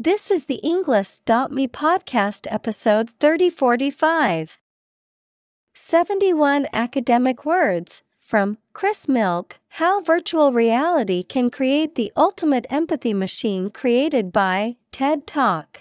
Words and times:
This 0.00 0.30
is 0.30 0.44
the 0.44 0.60
Englist.me 0.62 1.66
podcast 1.66 2.46
episode 2.52 3.10
3045. 3.18 4.60
71 5.74 6.68
academic 6.72 7.44
words 7.44 8.04
from 8.20 8.58
Chris 8.72 9.08
Milk 9.08 9.58
How 9.70 10.00
Virtual 10.00 10.52
Reality 10.52 11.24
Can 11.24 11.50
Create 11.50 11.96
the 11.96 12.12
Ultimate 12.16 12.64
Empathy 12.70 13.12
Machine 13.12 13.70
created 13.70 14.30
by 14.30 14.76
TED 14.92 15.26
Talk. 15.26 15.80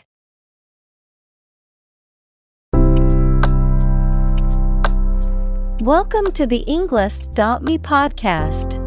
Welcome 5.84 6.32
to 6.32 6.48
the 6.48 6.64
Englist.me 6.68 7.78
podcast. 7.78 8.87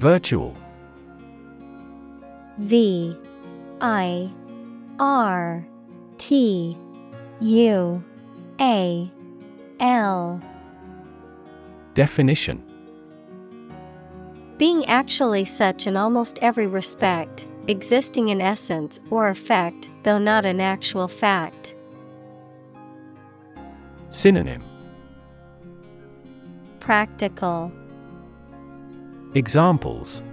Virtual. 0.00 0.56
V 2.56 3.14
I 3.82 4.30
R 4.98 5.66
T 6.16 6.78
U 7.42 8.02
A 8.58 9.12
L. 9.78 10.40
Definition. 11.92 12.64
Being 14.56 14.86
actually 14.86 15.44
such 15.44 15.86
in 15.86 15.98
almost 15.98 16.38
every 16.40 16.66
respect, 16.66 17.46
existing 17.68 18.30
in 18.30 18.40
essence 18.40 18.98
or 19.10 19.28
effect, 19.28 19.90
though 20.04 20.16
not 20.16 20.46
an 20.46 20.62
actual 20.62 21.08
fact. 21.08 21.74
Synonym. 24.08 24.62
Practical 26.78 27.70
Examples 29.34 30.24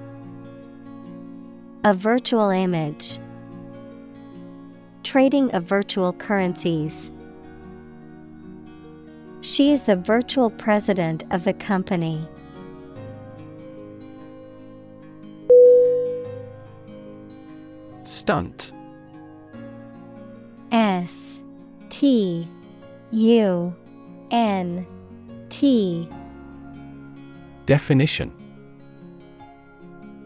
A 1.83 1.93
virtual 1.93 2.49
image. 2.49 3.19
Trading 5.03 5.53
of 5.53 5.65
virtual 5.65 6.13
currencies. 6.13 7.11
She 9.41 9.71
is 9.71 9.83
the 9.83 9.95
virtual 9.95 10.49
president 10.49 11.25
of 11.29 11.43
the 11.43 11.53
company. 11.53 12.27
Stunt 18.01 18.71
S 20.71 21.39
T 21.89 22.47
U 23.11 23.75
N 24.31 24.87
T 25.49 26.09
Definition 27.67 28.46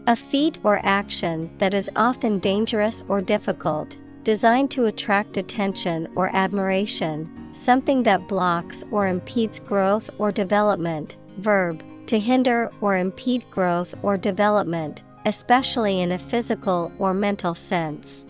A 0.08 0.16
feat 0.16 0.58
or 0.64 0.80
action 0.82 1.48
that 1.58 1.74
is 1.74 1.88
often 1.94 2.40
dangerous 2.40 3.04
or 3.06 3.20
difficult, 3.20 3.96
designed 4.24 4.68
to 4.72 4.86
attract 4.86 5.36
attention 5.36 6.08
or 6.16 6.34
admiration, 6.34 7.48
something 7.52 8.02
that 8.02 8.26
blocks 8.26 8.82
or 8.90 9.06
impedes 9.06 9.60
growth 9.60 10.10
or 10.18 10.32
development. 10.32 11.18
Verb, 11.38 11.84
to 12.06 12.18
hinder 12.18 12.68
or 12.80 12.96
impede 12.96 13.48
growth 13.48 13.94
or 14.02 14.16
development, 14.16 15.04
especially 15.24 16.00
in 16.00 16.10
a 16.10 16.18
physical 16.18 16.90
or 16.98 17.14
mental 17.14 17.54
sense. 17.54 18.26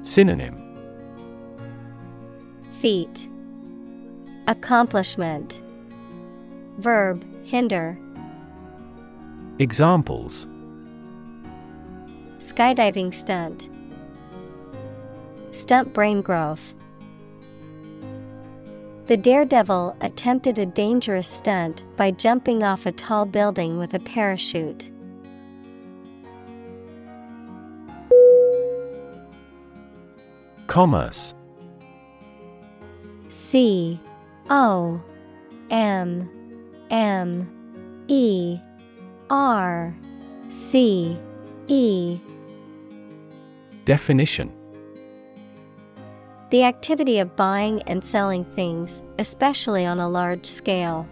Synonym 0.00 0.58
Feat, 2.80 3.28
Accomplishment, 4.46 5.62
Verb, 6.78 7.24
hinder, 7.44 7.98
Examples 9.60 10.48
skydiving 12.44 13.12
stunt, 13.14 13.70
stunt 15.50 15.92
brain 15.92 16.20
growth. 16.20 16.74
The 19.06 19.16
daredevil 19.16 19.96
attempted 20.00 20.58
a 20.58 20.66
dangerous 20.66 21.28
stunt 21.28 21.84
by 21.96 22.10
jumping 22.10 22.62
off 22.62 22.86
a 22.86 22.92
tall 22.92 23.26
building 23.26 23.78
with 23.78 23.94
a 23.94 23.98
parachute. 23.98 24.90
Commerce 30.66 31.34
C 33.28 34.00
O 34.50 35.00
M 35.70 36.28
M 36.90 38.04
E 38.08 38.58
R 39.30 39.94
C 40.48 41.18
E. 41.68 42.18
Definition. 43.84 44.52
The 46.50 46.64
activity 46.64 47.18
of 47.18 47.34
buying 47.36 47.82
and 47.82 48.04
selling 48.04 48.44
things, 48.44 49.02
especially 49.18 49.84
on 49.84 49.98
a 49.98 50.08
large 50.08 50.46
scale. 50.46 51.08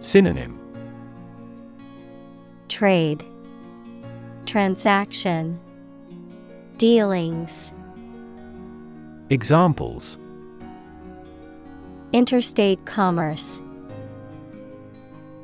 Synonym. 0.00 0.58
Trade, 2.68 3.24
Transaction, 4.46 5.58
Dealings, 6.76 7.72
Examples. 9.28 10.18
Interstate 12.12 12.84
commerce, 12.86 13.60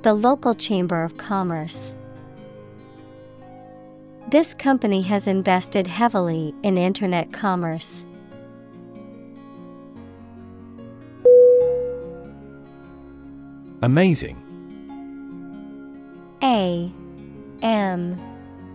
The 0.06 0.15
local 0.15 0.55
chamber 0.55 1.03
of 1.03 1.17
commerce. 1.17 1.97
This 4.31 4.55
company 4.55 5.03
has 5.03 5.27
invested 5.27 5.89
heavily 5.89 6.55
in 6.62 6.78
Internet 6.78 7.33
commerce. 7.33 8.05
Amazing 13.83 14.37
A 16.41 16.93
M 17.62 18.16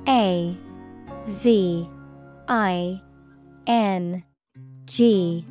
A 0.09 0.57
Z 1.29 1.89
I 2.49 3.01
N 3.67 4.21
G 4.83 5.45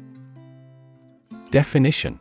Definition 1.51 2.21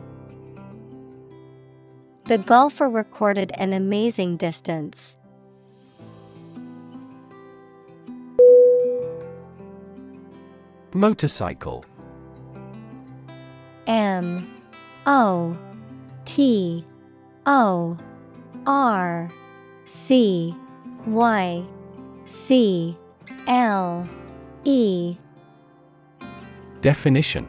The 2.25 2.37
golfer 2.37 2.87
recorded 2.87 3.51
an 3.55 3.73
amazing 3.73 4.37
distance. 4.37 5.17
Motorcycle. 10.93 11.83
M 13.87 14.47
O 15.05 15.57
T 16.25 16.85
O 17.45 17.97
R 18.67 19.29
C 19.85 20.55
Y 21.07 21.65
C 22.25 22.97
L 23.47 24.07
E. 24.63 25.17
Definition 26.81 27.47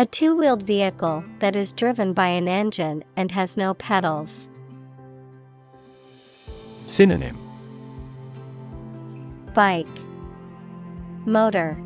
A 0.00 0.06
two 0.06 0.34
wheeled 0.34 0.62
vehicle 0.62 1.22
that 1.40 1.54
is 1.54 1.72
driven 1.72 2.14
by 2.14 2.28
an 2.28 2.48
engine 2.48 3.04
and 3.16 3.30
has 3.32 3.58
no 3.58 3.74
pedals. 3.74 4.48
Synonym. 6.86 7.36
Bike. 9.52 9.86
Motor. 11.26 11.76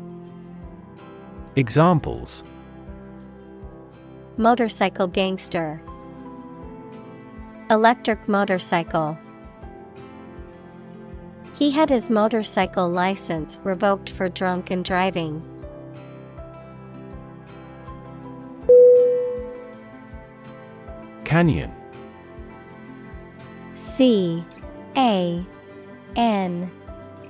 Examples. 1.57 2.45
Motorcycle 4.37 5.07
gangster. 5.07 5.81
Electric 7.69 8.29
motorcycle. 8.29 9.17
He 11.55 11.71
had 11.71 11.89
his 11.89 12.09
motorcycle 12.09 12.87
license 12.87 13.59
revoked 13.65 14.09
for 14.09 14.29
drunken 14.29 14.83
driving. 14.83 15.54
Canyon. 21.25 21.73
C 23.75 24.45
A 24.95 25.45
N 26.15 26.71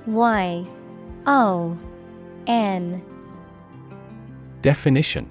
Y 0.06 0.66
O 1.26 1.76
N. 2.46 3.02
Definition. 4.62 5.30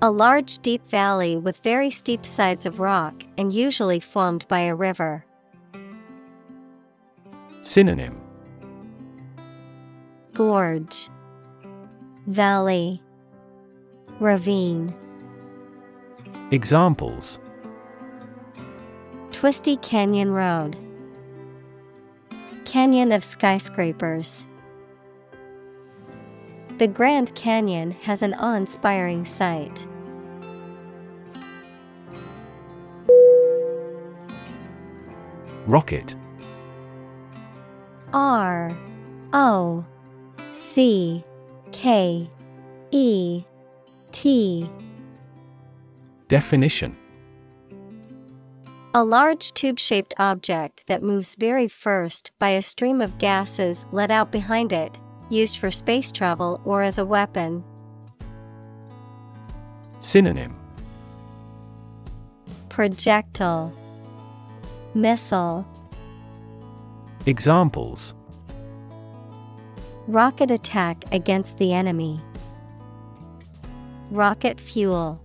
A 0.00 0.10
large 0.10 0.58
deep 0.58 0.86
valley 0.86 1.36
with 1.36 1.58
very 1.58 1.90
steep 1.90 2.24
sides 2.24 2.64
of 2.64 2.80
rock 2.80 3.24
and 3.36 3.52
usually 3.52 4.00
formed 4.00 4.48
by 4.48 4.60
a 4.60 4.74
river. 4.74 5.26
Synonym. 7.62 8.18
Gorge. 10.32 11.10
Valley. 12.26 13.02
Ravine 14.20 14.94
Examples. 16.52 17.38
Twisty 19.30 19.76
Canyon 19.76 20.32
Road. 20.32 20.76
Canyon 22.64 23.12
of 23.12 23.22
skyscrapers. 23.22 24.46
The 26.78 26.88
Grand 26.88 27.32
Canyon 27.36 27.92
has 27.92 28.22
an 28.22 28.34
awe-inspiring 28.34 29.24
sight. 29.24 29.86
Rocket. 35.66 36.16
R 38.12 38.76
O 39.32 39.84
C 40.52 41.22
K 41.70 42.28
E 42.90 43.44
T 44.10 44.68
Definition 46.30 46.96
A 48.94 49.02
large 49.02 49.52
tube 49.52 49.80
shaped 49.80 50.14
object 50.16 50.86
that 50.86 51.02
moves 51.02 51.34
very 51.34 51.66
first 51.66 52.30
by 52.38 52.50
a 52.50 52.62
stream 52.62 53.00
of 53.00 53.18
gases 53.18 53.84
let 53.90 54.12
out 54.12 54.30
behind 54.30 54.72
it, 54.72 54.96
used 55.28 55.58
for 55.58 55.72
space 55.72 56.12
travel 56.12 56.60
or 56.64 56.82
as 56.84 56.98
a 56.98 57.04
weapon. 57.04 57.64
Synonym 59.98 60.54
Projectile 62.68 63.74
Missile 64.94 65.66
Examples 67.26 68.14
Rocket 70.06 70.52
attack 70.52 71.02
against 71.10 71.58
the 71.58 71.72
enemy. 71.72 72.20
Rocket 74.12 74.60
fuel. 74.60 75.20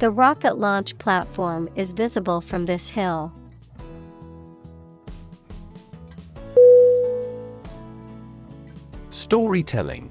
The 0.00 0.10
rocket 0.10 0.58
launch 0.58 0.98
platform 0.98 1.68
is 1.76 1.92
visible 1.92 2.40
from 2.40 2.66
this 2.66 2.90
hill. 2.90 3.32
Storytelling. 9.10 10.10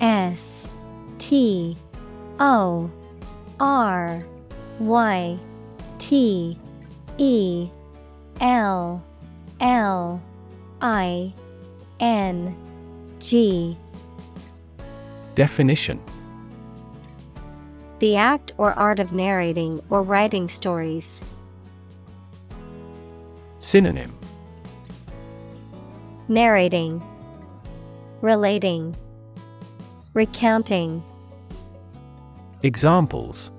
S 0.00 0.68
T 1.18 1.76
O 2.38 2.90
R 3.58 4.24
Y 4.78 5.38
T 5.98 6.58
E 7.16 7.68
L 8.40 9.02
L 9.60 10.22
I 10.82 11.32
N 11.98 12.54
G. 13.20 13.76
Definition 15.34 15.98
The 18.00 18.16
act 18.16 18.52
or 18.56 18.72
art 18.72 18.98
of 18.98 19.12
narrating 19.12 19.78
or 19.90 20.02
writing 20.02 20.48
stories. 20.48 21.20
Synonym. 23.58 24.10
Narrating. 26.26 27.02
Relating. 28.22 28.96
Recounting. 30.14 31.02
Examples. 32.62 33.50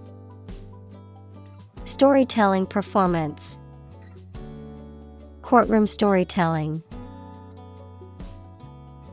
Storytelling 1.86 2.66
performance. 2.66 3.60
Courtroom 5.44 5.86
storytelling 5.86 6.82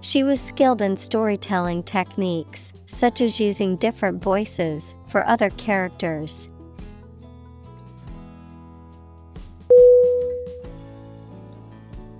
She 0.08 0.24
was 0.24 0.40
skilled 0.40 0.80
in 0.80 0.96
storytelling 0.96 1.82
techniques, 1.82 2.72
such 2.86 3.20
as 3.20 3.38
using 3.38 3.76
different 3.76 4.22
voices 4.22 4.94
for 5.04 5.22
other 5.26 5.50
characters. 5.50 6.48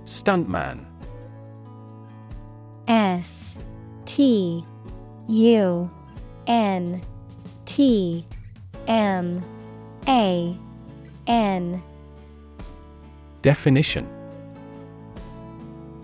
Stuntman. 0.05 0.85
S 2.87 3.55
T 4.05 4.63
U 5.27 5.89
N 6.45 7.01
T 7.65 8.23
M 8.87 9.43
A 10.07 10.55
N. 11.25 11.81
Definition 13.41 14.18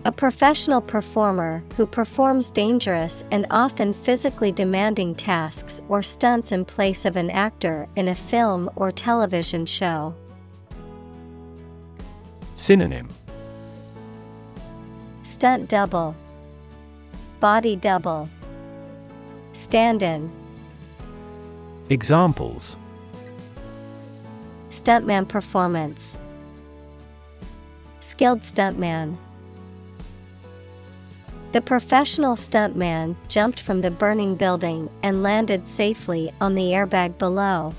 A 0.06 0.12
professional 0.12 0.80
performer 0.80 1.64
who 1.76 1.84
performs 1.84 2.52
dangerous 2.52 3.24
and 3.32 3.44
often 3.50 3.92
physically 3.92 4.52
demanding 4.52 5.16
tasks 5.16 5.80
or 5.88 6.00
stunts 6.00 6.52
in 6.52 6.64
place 6.64 7.04
of 7.04 7.16
an 7.16 7.28
actor 7.28 7.88
in 7.96 8.06
a 8.06 8.14
film 8.14 8.70
or 8.76 8.92
television 8.92 9.66
show. 9.66 10.14
Synonym. 12.54 13.08
Stunt 15.24 15.68
double, 15.68 16.14
Body 17.40 17.74
double, 17.74 18.28
Stand 19.54 20.04
in, 20.04 20.30
Examples. 21.90 22.76
Stuntman 24.70 25.26
performance, 25.26 26.16
Skilled 27.98 28.42
stuntman. 28.42 29.18
The 31.56 31.62
professional 31.62 32.36
stuntman 32.36 33.16
jumped 33.28 33.60
from 33.60 33.80
the 33.80 33.90
burning 33.90 34.34
building 34.36 34.90
and 35.02 35.22
landed 35.22 35.66
safely 35.66 36.30
on 36.38 36.54
the 36.54 36.72
airbag 36.72 37.16
below. 37.16 37.72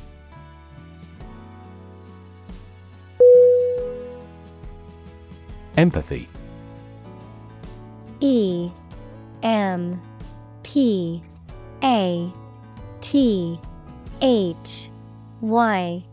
Empathy. 5.77 6.27
E 8.19 8.72
M 9.43 10.01
P 10.63 11.22
A 11.84 12.34
T 13.01 13.60
H 14.24 14.89
Y. 15.41 16.03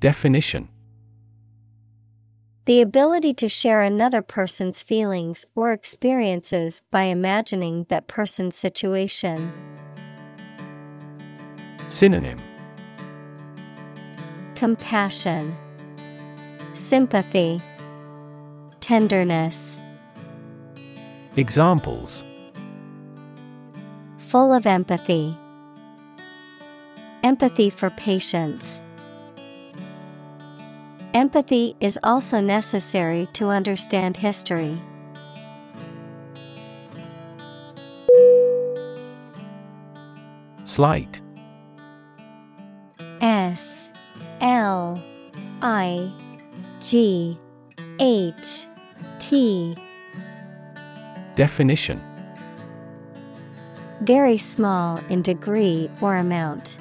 Definition 0.00 0.68
The 2.70 2.82
ability 2.82 3.34
to 3.34 3.48
share 3.48 3.82
another 3.82 4.22
person's 4.22 4.80
feelings 4.80 5.44
or 5.56 5.72
experiences 5.72 6.82
by 6.92 7.02
imagining 7.02 7.84
that 7.88 8.06
person's 8.06 8.54
situation. 8.54 9.52
Synonym 11.88 12.38
Compassion, 14.54 15.56
Sympathy, 16.72 17.60
Tenderness. 18.78 19.80
Examples 21.34 22.22
Full 24.18 24.52
of 24.52 24.64
empathy. 24.64 25.36
Empathy 27.24 27.68
for 27.68 27.90
patients. 27.90 28.80
Empathy 31.12 31.74
is 31.80 31.98
also 32.04 32.40
necessary 32.40 33.26
to 33.32 33.48
understand 33.48 34.16
history. 34.16 34.80
Slight 40.62 41.20
S 43.20 43.90
L 44.40 45.02
I 45.62 46.12
G 46.78 47.36
H 47.98 48.66
T 49.18 49.76
Definition 51.34 52.00
Very 54.02 54.38
small 54.38 54.98
in 55.08 55.22
degree 55.22 55.90
or 56.00 56.14
amount. 56.14 56.78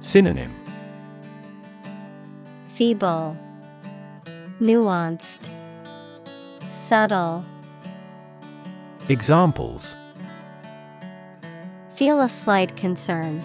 Synonym 0.00 0.65
Feeble, 2.76 3.34
Nuanced, 4.60 5.48
Subtle. 6.70 7.42
Examples 9.08 9.96
Feel 11.94 12.20
a 12.20 12.28
slight 12.28 12.76
concern. 12.76 13.42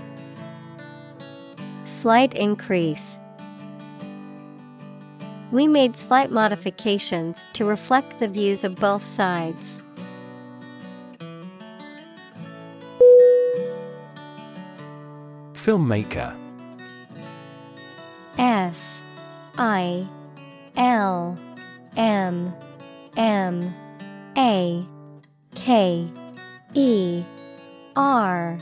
Slight 1.86 2.34
increase. 2.34 3.20
We 5.54 5.66
made 5.66 5.96
slight 5.96 6.30
modifications 6.30 7.48
to 7.54 7.64
reflect 7.64 8.20
the 8.20 8.28
views 8.28 8.66
of 8.66 8.76
both 8.76 9.02
sides. 9.02 9.80
Filmmaker 15.54 16.36
I 19.82 20.08
L 20.76 21.38
M 21.98 22.54
M 23.18 23.76
A 24.38 24.86
K 25.56 26.08
E 26.74 27.24
R 27.96 28.60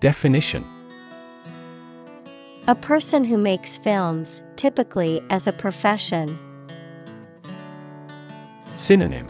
Definition. 0.00 0.64
A 2.66 2.74
person 2.74 3.24
who 3.24 3.36
makes 3.36 3.76
films, 3.76 4.42
typically 4.56 5.22
as 5.30 5.46
a 5.46 5.52
profession. 5.52 6.38
Synonym. 8.76 9.26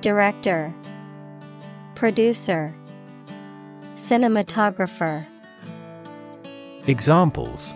Director, 0.00 0.74
Producer, 1.94 2.74
Cinematographer. 3.94 5.26
Examples 6.86 7.74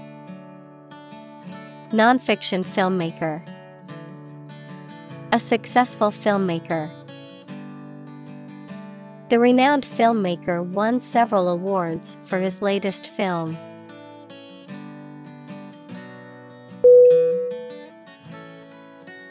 Nonfiction 1.92 2.64
filmmaker. 2.64 3.46
A 5.30 5.38
successful 5.38 6.10
filmmaker. 6.10 6.90
The 9.28 9.38
renowned 9.38 9.84
filmmaker 9.84 10.64
won 10.64 11.00
several 11.00 11.50
awards 11.50 12.16
for 12.24 12.38
his 12.38 12.62
latest 12.62 13.10
film. 13.10 13.58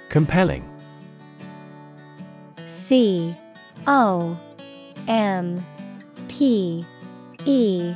Compelling 0.09 0.63
C 2.67 3.35
O 3.87 4.39
M 5.07 5.65
P 6.27 6.85
E 7.45 7.95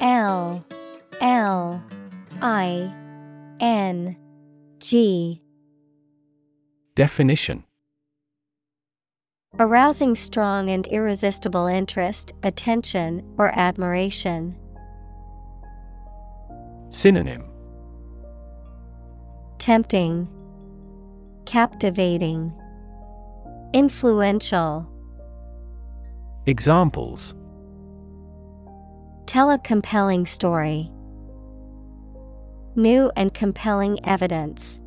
L 0.00 0.64
L 1.20 1.82
I 2.42 2.92
N 3.60 4.16
G 4.78 5.42
Definition 6.94 7.64
Arousing 9.58 10.16
strong 10.16 10.68
and 10.70 10.86
irresistible 10.88 11.66
interest, 11.66 12.32
attention, 12.42 13.24
or 13.38 13.56
admiration. 13.56 14.56
Synonym 16.90 17.44
Tempting, 19.58 20.28
Captivating, 21.46 22.52
Influential. 23.72 24.88
Examples 26.46 27.34
Tell 29.26 29.50
a 29.50 29.58
compelling 29.58 30.26
story. 30.26 30.90
New 32.76 33.10
and 33.16 33.32
compelling 33.32 33.98
evidence. 34.04 34.80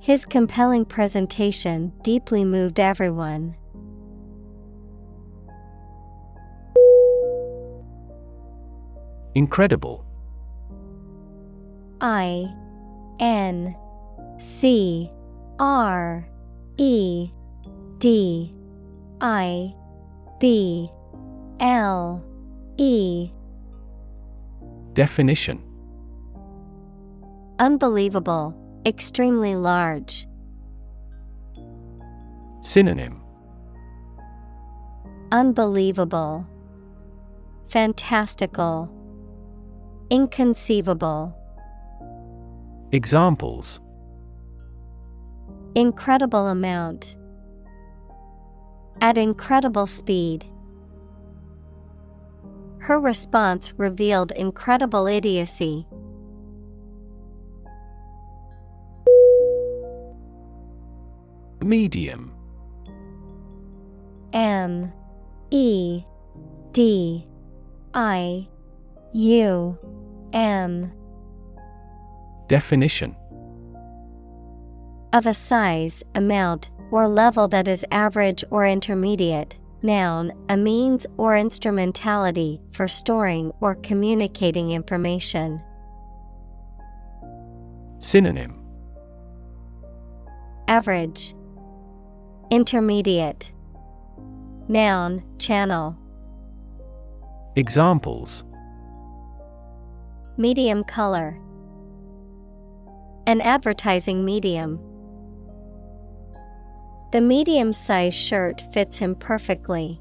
His 0.00 0.26
compelling 0.26 0.84
presentation 0.84 1.92
deeply 2.02 2.44
moved 2.44 2.78
everyone. 2.78 3.56
Incredible 9.34 10.04
I 12.02 12.52
N 13.18 13.74
C 14.38 15.10
R 15.58 16.28
E 16.76 17.30
D 17.98 18.54
I 19.22 19.74
B 20.38 20.90
L 21.58 22.22
E 22.76 23.30
Definition 24.94 25.60
Unbelievable, 27.58 28.54
extremely 28.86 29.56
large. 29.56 30.26
Synonym 32.60 33.20
Unbelievable, 35.32 36.46
Fantastical, 37.66 38.88
Inconceivable. 40.10 41.34
Examples 42.92 43.80
Incredible 45.74 46.46
amount. 46.46 47.16
At 49.00 49.18
incredible 49.18 49.88
speed. 49.88 50.44
Her 52.84 53.00
response 53.00 53.72
revealed 53.78 54.30
incredible 54.32 55.06
idiocy. 55.06 55.86
Medium. 61.62 62.34
M. 64.34 64.92
E. 65.50 66.04
D. 66.72 67.26
I. 67.94 68.46
U. 69.14 69.78
M. 70.34 70.92
Definition. 72.48 73.16
Of 75.14 75.24
a 75.24 75.32
size, 75.32 76.02
amount, 76.14 76.68
or 76.90 77.08
level 77.08 77.48
that 77.48 77.66
is 77.66 77.86
average 77.90 78.44
or 78.50 78.66
intermediate. 78.66 79.58
Noun, 79.84 80.32
a 80.48 80.56
means 80.56 81.06
or 81.18 81.36
instrumentality 81.36 82.58
for 82.72 82.88
storing 82.88 83.52
or 83.60 83.74
communicating 83.74 84.70
information. 84.70 85.60
Synonym. 87.98 88.58
Average, 90.68 91.34
Intermediate, 92.50 93.52
Noun, 94.68 95.22
channel, 95.38 95.98
Examples. 97.54 98.42
Medium 100.38 100.82
color, 100.84 101.38
An 103.26 103.42
advertising 103.42 104.24
medium. 104.24 104.80
The 107.14 107.20
medium 107.20 107.72
sized 107.72 108.16
shirt 108.16 108.60
fits 108.72 108.98
him 108.98 109.14
perfectly. 109.14 110.00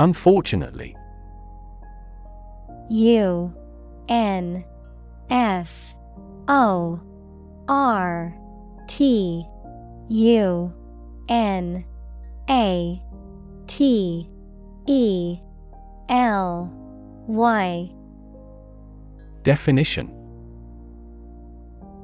Unfortunately. 0.00 0.96
U 2.90 3.54
N 4.08 4.64
F 5.30 5.94
O 6.48 7.00
R 7.68 8.36
T 8.88 9.46
U 10.08 10.74
N 11.28 11.84
A 12.50 13.02
T 13.68 14.28
E 14.88 15.38
L 16.08 16.72
Y. 17.28 17.92
Definition 19.44 20.19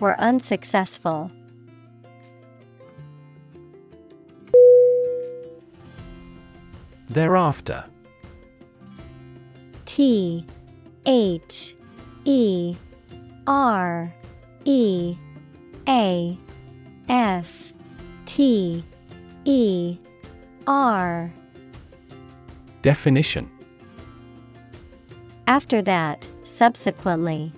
were 0.00 0.18
unsuccessful. 0.20 1.30
Thereafter 7.08 7.84
T 9.84 10.46
H 11.06 11.74
E 12.24 12.76
R 13.46 14.14
E 14.64 15.16
A 15.88 16.38
F 17.08 17.72
T 18.26 18.84
E 19.44 19.98
R 20.66 21.32
Definition 22.82 23.50
After 25.48 25.82
that, 25.82 26.28
subsequently. 26.44 27.52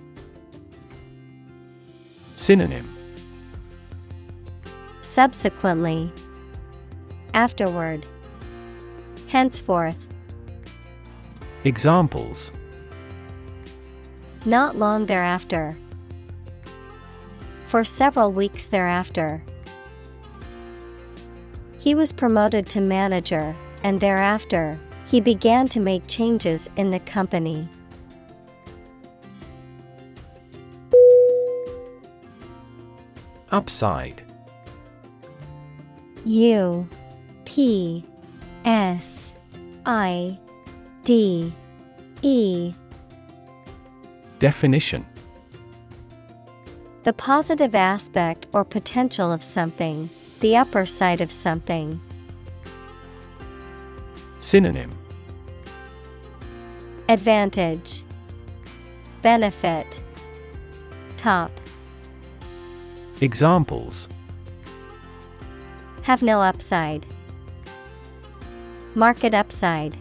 Synonym 2.43 2.85
Subsequently. 5.01 6.11
Afterward. 7.33 8.05
Henceforth. 9.29 10.09
Examples 11.63 12.51
Not 14.45 14.75
long 14.75 15.05
thereafter. 15.05 15.77
For 17.65 17.85
several 17.85 18.33
weeks 18.33 18.65
thereafter. 18.65 19.41
He 21.79 21.95
was 21.95 22.11
promoted 22.11 22.67
to 22.71 22.81
manager, 22.81 23.55
and 23.83 24.01
thereafter, 24.01 24.77
he 25.05 25.21
began 25.21 25.69
to 25.69 25.79
make 25.79 26.07
changes 26.07 26.69
in 26.75 26.91
the 26.91 26.99
company. 26.99 27.69
Upside. 33.53 34.23
U 36.25 36.87
P 37.45 38.03
S 38.65 39.35
I 39.85 40.39
D 41.03 41.53
E. 42.23 42.73
Definition. 44.39 45.05
The 47.03 47.13
positive 47.13 47.75
aspect 47.75 48.47
or 48.53 48.65
potential 48.65 49.31
of 49.31 49.43
something, 49.43 50.09
the 50.39 50.57
upper 50.57 50.87
side 50.87 51.21
of 51.21 51.31
something. 51.31 52.01
Synonym. 54.39 54.89
Advantage. 57.07 58.01
Benefit. 59.21 60.01
Top 61.17 61.51
Examples 63.23 64.09
Have 66.01 66.21
no 66.21 66.41
upside. 66.41 67.05
Market 68.95 69.33
upside. 69.33 69.95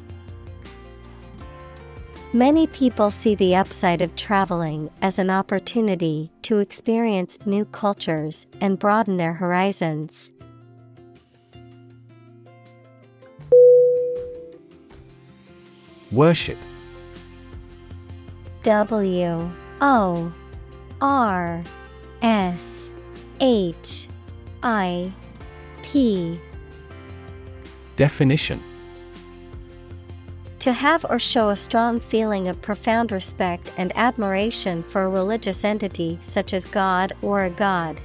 Many 2.32 2.66
people 2.66 3.12
see 3.12 3.36
the 3.36 3.54
upside 3.54 4.02
of 4.02 4.16
traveling 4.16 4.90
as 5.00 5.20
an 5.20 5.30
opportunity 5.30 6.32
to 6.42 6.58
experience 6.58 7.38
new 7.46 7.64
cultures 7.66 8.48
and 8.60 8.76
broaden 8.76 9.18
their 9.18 9.34
horizons. 9.34 10.32
Worship 16.10 16.58
W 18.64 19.48
O 19.80 20.32
R 21.00 21.62
S 22.20 22.81
H 23.42 24.06
I 24.62 25.12
P. 25.82 26.38
Definition. 27.96 28.62
To 30.60 30.72
have 30.72 31.04
or 31.10 31.18
show 31.18 31.48
a 31.48 31.56
strong 31.56 31.98
feeling 31.98 32.46
of 32.46 32.62
profound 32.62 33.10
respect 33.10 33.72
and 33.76 33.92
admiration 33.96 34.84
for 34.84 35.02
a 35.02 35.08
religious 35.08 35.64
entity 35.64 36.18
such 36.20 36.54
as 36.54 36.66
God 36.66 37.14
or 37.20 37.42
a 37.42 37.50
god. 37.50 38.00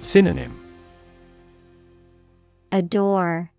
Synonym. 0.00 0.58
Adore, 2.72 3.50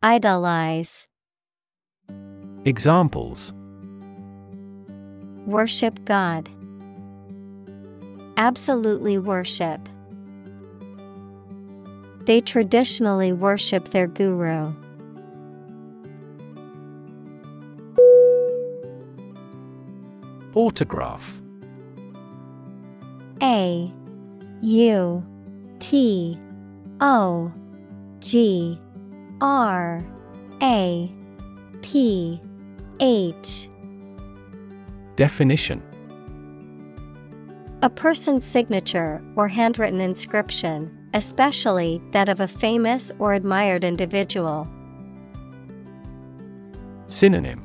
Idolize, 0.00 1.08
Examples. 2.64 3.52
Worship 5.44 6.04
God. 6.04 6.48
Absolutely 8.38 9.18
worship. 9.18 9.88
They 12.20 12.40
traditionally 12.40 13.32
worship 13.32 13.88
their 13.88 14.06
guru. 14.06 14.72
Autograph 20.54 21.42
A 23.42 23.92
U 24.62 25.24
T 25.80 26.38
O 27.00 27.52
G 28.20 28.80
R 29.40 30.06
A 30.62 31.12
P 31.82 32.40
H 33.00 33.68
Definition 35.16 35.82
A 37.80 37.88
person's 37.88 38.44
signature 38.44 39.22
or 39.36 39.46
handwritten 39.46 40.00
inscription, 40.00 41.08
especially 41.14 42.02
that 42.10 42.28
of 42.28 42.40
a 42.40 42.48
famous 42.48 43.12
or 43.20 43.34
admired 43.34 43.84
individual. 43.84 44.66
Synonym. 47.06 47.62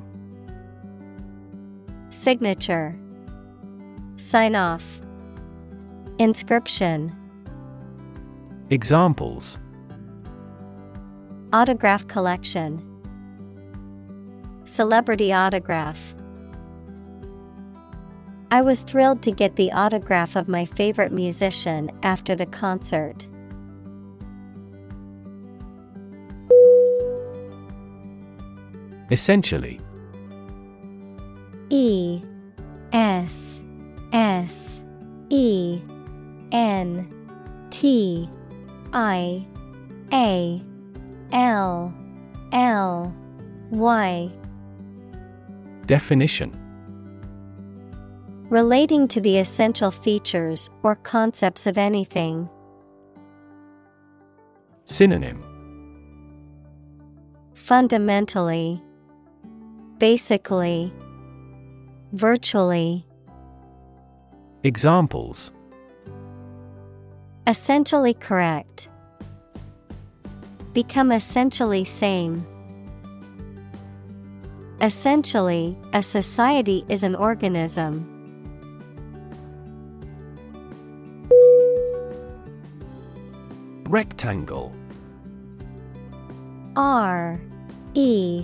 Signature. 2.12 2.96
Sign 4.18 4.56
off. 4.56 5.02
Inscription. 6.20 7.12
Examples. 8.70 9.58
Autograph 11.54 12.06
collection. 12.08 12.88
Celebrity 14.66 15.34
autograph 15.34 16.14
I 18.54 18.62
was 18.62 18.84
thrilled 18.84 19.24
to 19.24 19.32
get 19.32 19.56
the 19.56 19.72
autograph 19.72 20.36
of 20.36 20.48
my 20.48 20.64
favorite 20.64 21.12
musician 21.12 21.90
after 22.04 22.36
the 22.36 22.46
concert. 22.46 23.28
Essentially. 29.10 29.82
E 31.72 32.22
S 32.92 33.60
S 34.12 34.84
E 35.32 35.82
N 36.52 37.12
T 37.72 38.30
I 38.94 39.48
A 40.14 40.64
L 41.32 41.92
L 42.52 43.16
Y. 43.72 44.32
Definition 45.88 46.63
Relating 48.54 49.08
to 49.08 49.20
the 49.20 49.40
essential 49.40 49.90
features 49.90 50.70
or 50.84 50.96
concepts 50.98 51.66
of 51.66 51.76
anything. 51.76 52.48
Synonym 54.86 55.44
Fundamentally, 57.56 58.80
Basically, 59.98 60.94
Virtually, 62.12 63.08
Examples 64.62 65.52
Essentially 67.48 68.14
correct. 68.14 68.88
Become 70.74 71.12
essentially 71.12 71.86
same. 71.86 72.46
Essentially, 74.80 75.76
a 75.94 76.04
society 76.04 76.86
is 76.88 77.02
an 77.02 77.16
organism. 77.16 78.13
Rectangle. 83.94 84.74
R 86.76 87.40
E 87.94 88.44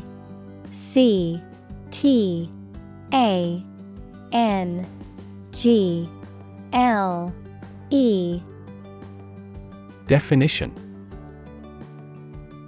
C 0.71 1.41
T 1.89 2.51
A 3.12 3.65
N 4.31 4.85
G 5.51 6.07
L 6.71 7.33
E. 7.89 8.39
Definition. 10.05 10.71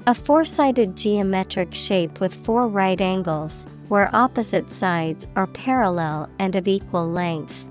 A 0.07 0.15
four 0.15 0.43
sided 0.43 0.97
geometric 0.97 1.75
shape 1.75 2.19
with 2.19 2.33
four 2.33 2.67
right 2.67 2.99
angles, 2.99 3.67
where 3.89 4.09
opposite 4.15 4.71
sides 4.71 5.27
are 5.35 5.45
parallel 5.45 6.27
and 6.39 6.55
of 6.55 6.67
equal 6.67 7.07
length. 7.07 7.67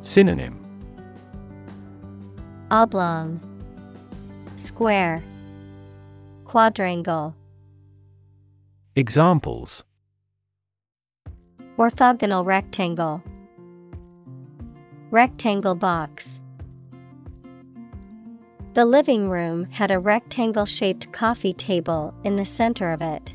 Synonym 0.00 0.59
Oblong, 2.72 3.40
Square, 4.54 5.24
Quadrangle. 6.44 7.34
Examples 8.94 9.82
Orthogonal 11.76 12.46
rectangle. 12.46 13.24
Rectangle 15.10 15.74
box. 15.74 16.38
The 18.74 18.84
living 18.84 19.28
room 19.28 19.64
had 19.72 19.90
a 19.90 19.98
rectangle 19.98 20.64
shaped 20.64 21.10
coffee 21.10 21.52
table 21.52 22.14
in 22.22 22.36
the 22.36 22.44
center 22.44 22.92
of 22.92 23.02
it. 23.02 23.34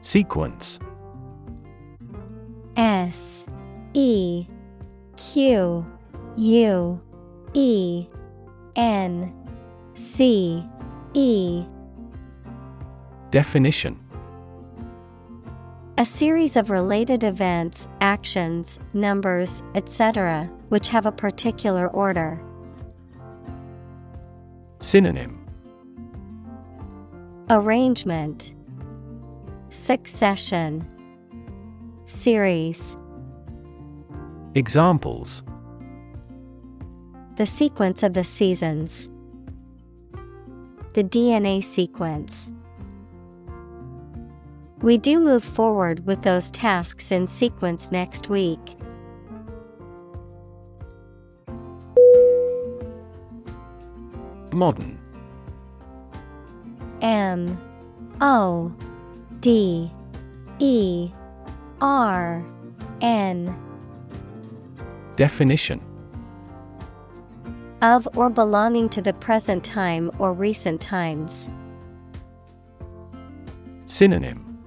Sequence 0.00 0.78
S 3.08 3.46
E 3.94 4.46
Q 5.16 5.86
U 6.36 7.00
E 7.54 8.06
N 8.76 9.32
C 9.94 10.62
E 11.14 11.64
Definition 13.30 13.98
A 15.96 16.04
series 16.04 16.58
of 16.58 16.68
related 16.68 17.24
events, 17.24 17.88
actions, 18.02 18.78
numbers, 18.92 19.62
etc., 19.74 20.50
which 20.68 20.88
have 20.88 21.06
a 21.06 21.12
particular 21.12 21.88
order. 21.88 22.38
Synonym 24.80 25.46
Arrangement 27.48 28.52
Succession 29.70 30.86
Series 32.08 32.96
Examples 34.54 35.42
The 37.36 37.44
sequence 37.44 38.02
of 38.02 38.14
the 38.14 38.24
seasons. 38.24 39.10
The 40.94 41.04
DNA 41.04 41.62
sequence. 41.62 42.50
We 44.80 44.96
do 44.96 45.20
move 45.20 45.44
forward 45.44 46.06
with 46.06 46.22
those 46.22 46.50
tasks 46.50 47.12
in 47.12 47.28
sequence 47.28 47.92
next 47.92 48.30
week. 48.30 48.78
Modern 54.54 54.98
M 57.02 57.60
O 58.22 58.72
D 59.42 59.92
E 60.58 61.12
R 61.80 62.44
N. 63.00 63.56
Definition. 65.14 65.80
Of 67.82 68.08
or 68.16 68.28
belonging 68.30 68.88
to 68.90 69.00
the 69.00 69.12
present 69.12 69.62
time 69.62 70.10
or 70.18 70.32
recent 70.32 70.80
times. 70.80 71.48
Synonym. 73.86 74.58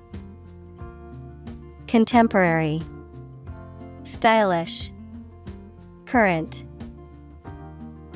Contemporary. 1.88 2.82
Stylish. 4.06 4.92
Current. 6.06 6.64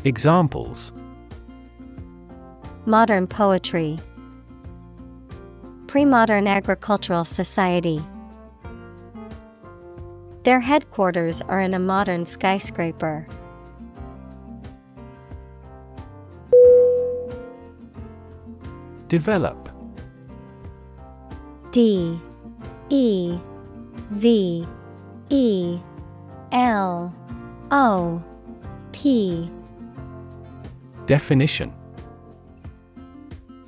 Examples. 0.06 0.94
Modern 2.86 3.28
poetry. 3.28 3.98
Pre-modern 5.88 6.48
agricultural 6.48 7.26
society 7.26 8.02
Their 10.46 10.60
headquarters 10.60 11.42
are 11.42 11.60
in 11.60 11.74
a 11.74 11.80
modern 11.80 12.28
skyscraper. 12.28 13.28
Develop. 19.08 19.70
D. 21.72 22.20
E. 22.90 23.40
V. 24.12 24.68
E. 25.30 25.80
L. 26.52 27.16
O. 27.72 28.24
P. 28.92 29.50
Definition. 31.08 31.74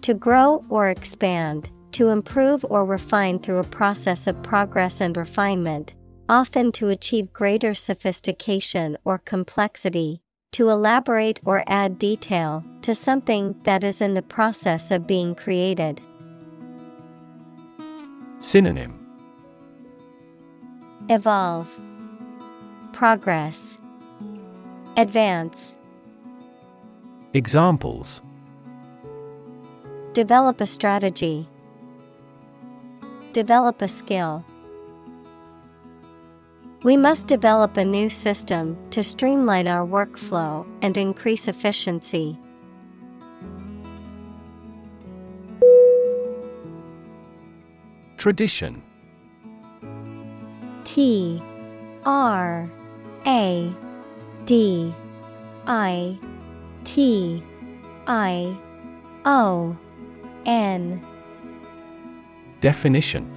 To 0.03 0.13
grow 0.13 0.63
or 0.69 0.89
expand, 0.89 1.71
to 1.93 2.09
improve 2.09 2.63
or 2.69 2.85
refine 2.85 3.39
through 3.39 3.57
a 3.57 3.63
process 3.63 4.27
of 4.27 4.43
progress 4.43 5.01
and 5.01 5.17
refinement, 5.17 5.95
often 6.29 6.71
to 6.73 6.89
achieve 6.89 7.33
greater 7.33 7.73
sophistication 7.73 8.97
or 9.03 9.17
complexity, 9.17 10.21
to 10.51 10.69
elaborate 10.69 11.39
or 11.45 11.63
add 11.67 11.99
detail 11.99 12.63
to 12.81 12.95
something 12.95 13.55
that 13.63 13.83
is 13.83 14.01
in 14.01 14.13
the 14.13 14.21
process 14.21 14.91
of 14.91 15.07
being 15.07 15.35
created. 15.35 16.01
Synonym 18.39 19.05
Evolve, 21.09 21.79
Progress, 22.91 23.79
Advance. 24.97 25.75
Examples 27.33 28.21
Develop 30.13 30.59
a 30.59 30.65
strategy. 30.65 31.47
Develop 33.33 33.81
a 33.83 33.87
skill. 33.87 34.43
We 36.87 36.95
must 36.95 37.27
develop 37.27 37.75
a 37.75 37.83
new 37.83 38.09
system 38.09 38.77
to 38.91 39.03
streamline 39.03 39.67
our 39.67 39.85
workflow 39.85 40.65
and 40.81 40.97
increase 40.97 41.49
efficiency. 41.49 42.39
Tradition. 48.15 48.81
T 50.85 51.43
R 52.05 52.71
A 53.25 53.75
D 54.45 54.95
I 55.65 56.17
T 56.85 57.43
I 58.07 58.57
O 59.25 59.75
N. 60.45 61.05
Definition 62.61 63.36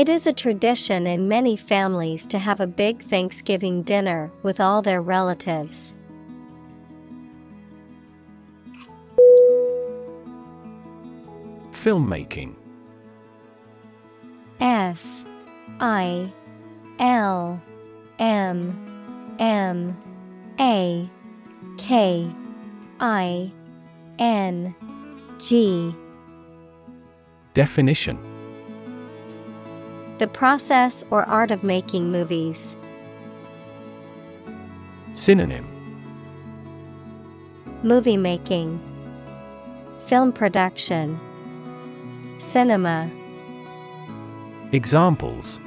It 0.00 0.08
is 0.08 0.26
a 0.26 0.32
tradition 0.32 1.06
in 1.06 1.28
many 1.28 1.58
families 1.58 2.26
to 2.28 2.38
have 2.38 2.58
a 2.58 2.66
big 2.66 3.02
Thanksgiving 3.02 3.82
dinner 3.82 4.32
with 4.42 4.58
all 4.58 4.80
their 4.80 5.02
relatives. 5.02 5.94
Filmmaking 11.70 12.54
F 14.58 15.26
I 15.80 16.32
L 16.98 17.60
M 18.18 19.36
M 19.38 19.98
A 20.58 21.10
K 21.76 22.30
I 23.00 23.52
N 24.18 24.74
G. 25.38 25.94
Definition 27.52 28.29
The 30.20 30.28
process 30.28 31.02
or 31.10 31.24
art 31.24 31.50
of 31.50 31.64
making 31.64 32.12
movies. 32.12 32.76
Synonym 35.14 35.66
Movie 37.82 38.18
making, 38.18 38.78
Film 40.00 40.30
production, 40.30 41.18
Cinema. 42.36 43.10
Examples 44.72 45.58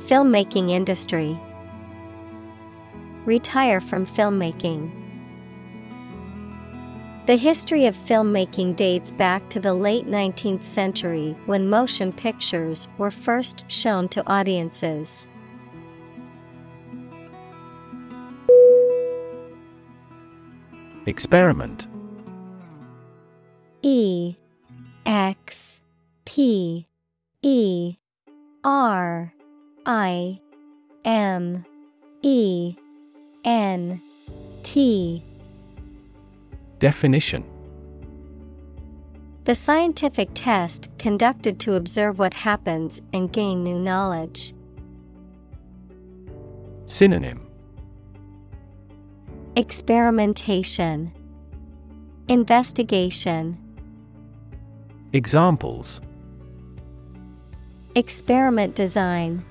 Filmmaking 0.00 0.68
industry. 0.72 1.38
Retire 3.26 3.80
from 3.80 4.04
filmmaking. 4.04 4.90
The 7.26 7.34
history 7.36 7.86
of 7.86 7.96
filmmaking 7.96 8.76
dates 8.76 9.10
back 9.10 9.50
to 9.50 9.58
the 9.58 9.74
late 9.74 10.06
19th 10.06 10.62
century 10.62 11.34
when 11.46 11.68
motion 11.68 12.12
pictures 12.12 12.86
were 12.98 13.10
first 13.10 13.68
shown 13.68 14.08
to 14.10 14.24
audiences. 14.30 15.26
Experiment 21.06 21.88
E 23.82 24.36
X 25.04 25.80
P 26.26 26.86
E 27.42 27.96
R 28.62 29.34
I 29.84 30.40
M 31.04 31.64
E 32.22 32.76
N 33.44 34.00
T 34.62 35.24
Definition. 36.78 37.44
The 39.44 39.54
scientific 39.54 40.28
test 40.34 40.90
conducted 40.98 41.58
to 41.60 41.74
observe 41.74 42.18
what 42.18 42.34
happens 42.34 43.00
and 43.12 43.32
gain 43.32 43.62
new 43.62 43.78
knowledge. 43.78 44.52
Synonym. 46.86 47.46
Experimentation, 49.56 51.12
Investigation, 52.28 53.56
Examples. 55.12 56.02
Experiment 57.94 58.74
design, 58.74 59.42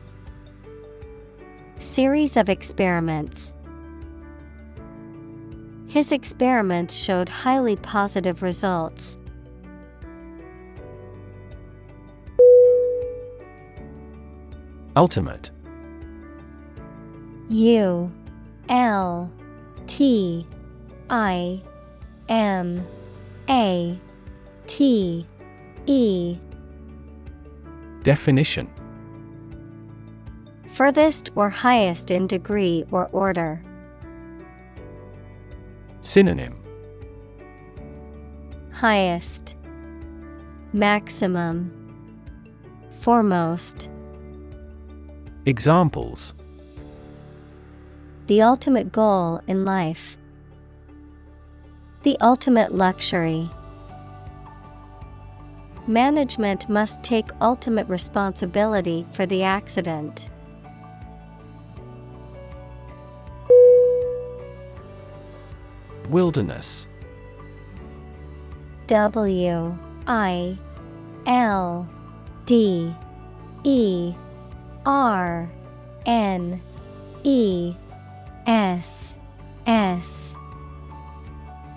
Series 1.80 2.38
of 2.38 2.50
experiments. 2.50 3.55
His 5.96 6.12
experiments 6.12 6.94
showed 6.94 7.30
highly 7.30 7.78
positive 7.78 8.42
results. 8.42 9.18
Ultimate 14.98 15.52
U 17.48 18.12
L 18.68 19.32
T 19.88 20.46
I 21.10 21.62
M 22.28 22.86
A 23.50 23.98
T 24.68 25.26
E 25.86 26.38
Definition 28.04 28.70
Furthest 30.68 31.32
or 31.36 31.50
highest 31.50 32.12
in 32.12 32.28
degree 32.28 32.84
or 32.92 33.08
order. 33.14 33.62
Synonym 36.06 36.56
Highest 38.72 39.56
Maximum 40.72 41.72
Foremost 43.00 43.90
Examples 45.48 46.36
The 48.28 48.44
ultimate 48.44 48.92
goal 48.92 49.42
in 49.48 49.66
life. 49.66 50.18
The 52.04 52.18
ultimate 52.22 52.72
luxury. 52.72 53.50
Management 55.88 56.70
must 56.70 57.02
take 57.02 57.26
ultimate 57.42 57.88
responsibility 57.88 59.08
for 59.12 59.26
the 59.26 59.42
accident. 59.42 60.30
Wilderness. 66.08 66.88
W 68.88 69.78
I 70.08 70.58
L 71.26 71.90
D 72.46 72.94
E 73.64 74.14
R 74.86 75.50
N 76.06 76.62
E 77.24 77.76
S 78.46 79.16
S. 79.66 80.36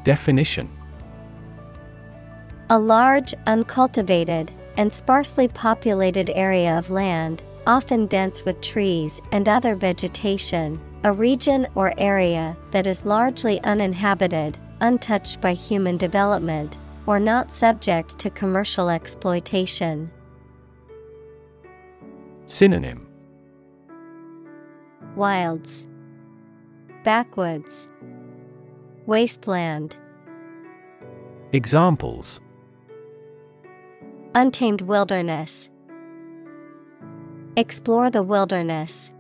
Definition. 0.05 0.71
A 2.71 2.79
large, 2.79 3.35
uncultivated, 3.47 4.53
and 4.77 4.93
sparsely 4.93 5.49
populated 5.49 6.31
area 6.31 6.79
of 6.79 6.91
land, 6.91 7.43
often 7.67 8.07
dense 8.07 8.45
with 8.45 8.61
trees 8.61 9.21
and 9.33 9.49
other 9.49 9.75
vegetation, 9.75 10.79
a 11.05 11.13
region 11.13 11.67
or 11.75 11.95
area 11.97 12.57
that 12.73 12.87
is 12.87 13.05
largely 13.05 13.61
uninhabited, 13.63 14.59
untouched 14.81 15.41
by 15.41 15.53
human 15.53 15.97
development, 15.97 16.79
or 17.07 17.21
not 17.21 17.53
subject 17.53 18.19
to 18.19 18.31
commercial 18.31 18.91
exploitation. 18.91 20.11
Synonym 22.47 23.07
Wilds, 25.15 25.87
Backwoods, 27.05 27.89
Wasteland, 29.07 29.97
Examples 31.53 32.41
Untamed 34.35 34.83
wilderness. 34.83 35.71
Explore 37.57 38.11
the 38.11 38.23
wilderness. 38.23 39.11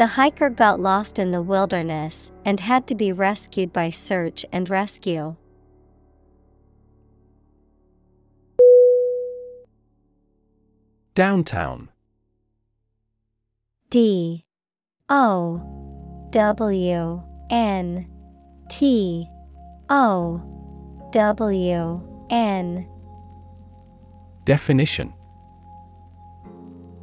The 0.00 0.06
hiker 0.06 0.48
got 0.48 0.80
lost 0.80 1.18
in 1.18 1.30
the 1.30 1.42
wilderness 1.42 2.32
and 2.42 2.58
had 2.58 2.86
to 2.86 2.94
be 2.94 3.12
rescued 3.12 3.70
by 3.70 3.90
search 3.90 4.46
and 4.50 4.70
rescue. 4.70 5.36
Downtown. 11.14 11.90
D. 13.90 14.46
O. 15.10 15.60
W. 16.30 17.22
N. 17.50 18.10
T. 18.70 19.28
O. 19.90 21.10
W. 21.12 22.26
N. 22.30 22.88
Definition 24.46 25.12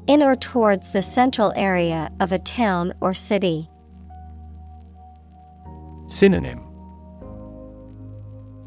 In 0.07 0.23
or 0.23 0.35
towards 0.35 0.91
the 0.93 1.01
central 1.01 1.51
area 1.57 2.09
of 2.21 2.31
a 2.31 2.39
town 2.39 2.93
or 3.01 3.13
city. 3.13 3.69
Synonym. 6.07 6.61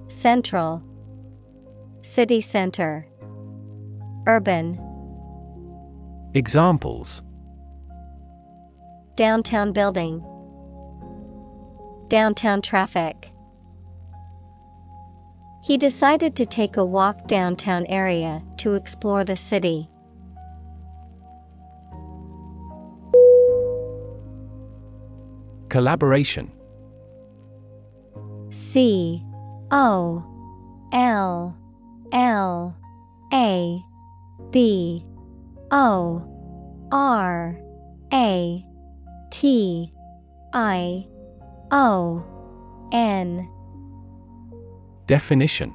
Central. 0.09 0.83
City 2.03 2.43
center. 2.43 3.07
Urban. 4.27 4.79
Examples. 6.35 7.23
Downtown 9.15 9.73
building. 9.73 10.23
Downtown 12.09 12.61
traffic. 12.61 13.33
He 15.63 15.79
decided 15.79 16.37
to 16.37 16.45
take 16.45 16.77
a 16.77 16.85
walk 16.85 17.27
downtown 17.27 17.87
area 17.87 18.43
to 18.59 18.75
explore 18.75 19.25
the 19.25 19.37
city. 19.37 19.89
Collaboration. 25.71 26.51
C 28.51 29.23
O 29.71 30.25
L 30.93 31.57
L 32.13 32.77
A 33.33 33.81
B 34.51 35.07
O 35.71 36.27
R 36.91 37.57
A 38.13 38.65
T 39.31 39.93
I 40.53 41.07
O 41.71 42.25
N. 42.93 43.49
Definition. 45.07 45.73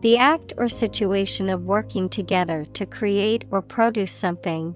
The 0.00 0.16
act 0.16 0.54
or 0.56 0.70
situation 0.70 1.50
of 1.50 1.64
working 1.64 2.08
together 2.08 2.64
to 2.72 2.86
create 2.86 3.44
or 3.50 3.60
produce 3.60 4.10
something. 4.10 4.74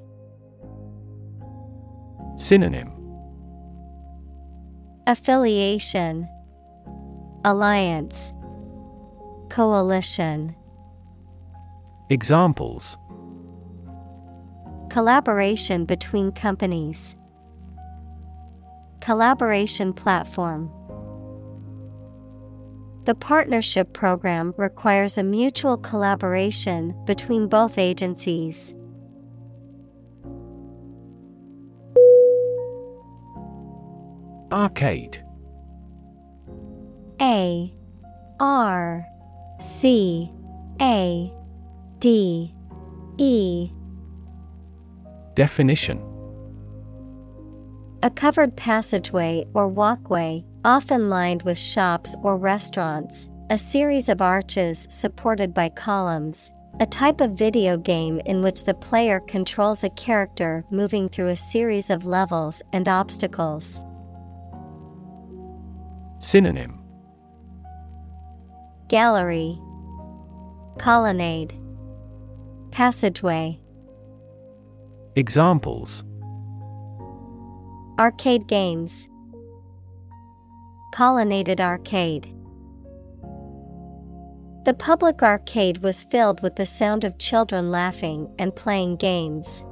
Synonym 2.37 2.94
Affiliation, 5.07 6.27
Alliance, 7.45 8.33
Coalition. 9.51 10.57
Examples 12.09 12.97
Collaboration 14.89 15.85
between 15.85 16.33
companies, 16.33 17.17
Collaboration 19.01 19.93
platform. 19.93 20.71
The 23.05 23.15
partnership 23.15 23.93
program 23.93 24.55
requires 24.57 25.19
a 25.19 25.23
mutual 25.23 25.77
collaboration 25.77 26.95
between 27.05 27.49
both 27.49 27.77
agencies. 27.77 28.75
Arcade 34.55 35.21
A 37.21 37.75
R 38.39 39.05
C 39.61 40.31
A 40.81 41.33
D 41.99 42.55
E 43.19 43.71
Definition 45.35 46.01
A 48.05 48.11
covered 48.11 48.57
passageway 48.57 49.45
or 49.55 49.67
walkway, 49.67 50.45
often 50.65 51.11
lined 51.11 51.43
with 51.43 51.59
shops 51.59 52.15
or 52.23 52.37
restaurants, 52.37 53.29
a 53.51 53.59
series 53.59 54.09
of 54.09 54.23
arches 54.23 54.87
supported 54.89 55.53
by 55.53 55.69
columns. 55.69 56.53
A 56.79 56.87
type 56.87 57.21
of 57.21 57.33
video 57.33 57.77
game 57.77 58.21
in 58.25 58.41
which 58.41 58.63
the 58.63 58.75
player 58.75 59.19
controls 59.19 59.83
a 59.83 59.91
character 59.91 60.65
moving 60.71 61.09
through 61.09 61.31
a 61.31 61.37
series 61.37 61.91
of 61.91 62.07
levels 62.07 62.63
and 62.73 62.87
obstacles. 62.87 63.83
Synonym 66.25 66.81
Gallery, 68.89 69.61
Colonnade, 70.79 71.53
Passageway. 72.71 73.61
Examples 75.17 76.03
Arcade 77.99 78.49
games, 78.49 79.07
Colonnaded 80.95 81.61
arcade. 81.61 82.35
The 84.65 84.75
public 84.79 85.23
arcade 85.23 85.83
was 85.83 86.05
filled 86.05 86.41
with 86.43 86.57
the 86.57 86.65
sound 86.65 87.05
of 87.05 87.19
children 87.19 87.71
laughing 87.71 88.35
and 88.39 88.57
playing 88.57 88.97
games. 88.97 89.63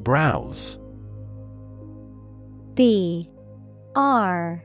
Browse 0.00 0.78
B 2.74 3.30
R 3.94 4.64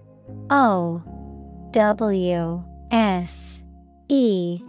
O 0.50 1.04
W 1.72 2.64
S 2.92 3.60
E 4.08 4.62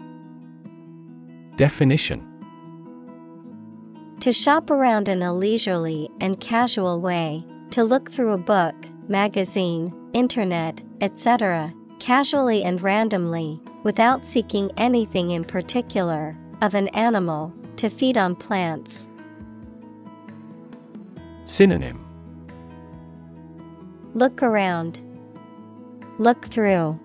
Definition 1.56 2.26
To 4.20 4.32
shop 4.32 4.70
around 4.70 5.08
in 5.08 5.22
a 5.22 5.32
leisurely 5.32 6.10
and 6.20 6.40
casual 6.40 7.00
way, 7.00 7.44
to 7.70 7.84
look 7.84 8.10
through 8.10 8.32
a 8.32 8.38
book, 8.38 8.74
magazine, 9.08 9.94
internet, 10.12 10.82
etc., 11.00 11.72
casually 11.98 12.64
and 12.64 12.82
randomly, 12.82 13.60
without 13.84 14.24
seeking 14.24 14.70
anything 14.76 15.30
in 15.30 15.44
particular, 15.44 16.36
of 16.62 16.74
an 16.74 16.88
animal, 16.88 17.54
to 17.76 17.88
feed 17.88 18.18
on 18.18 18.34
plants. 18.34 19.08
Synonym. 21.46 22.04
Look 24.14 24.42
around, 24.42 25.00
look 26.18 26.44
through, 26.44 27.00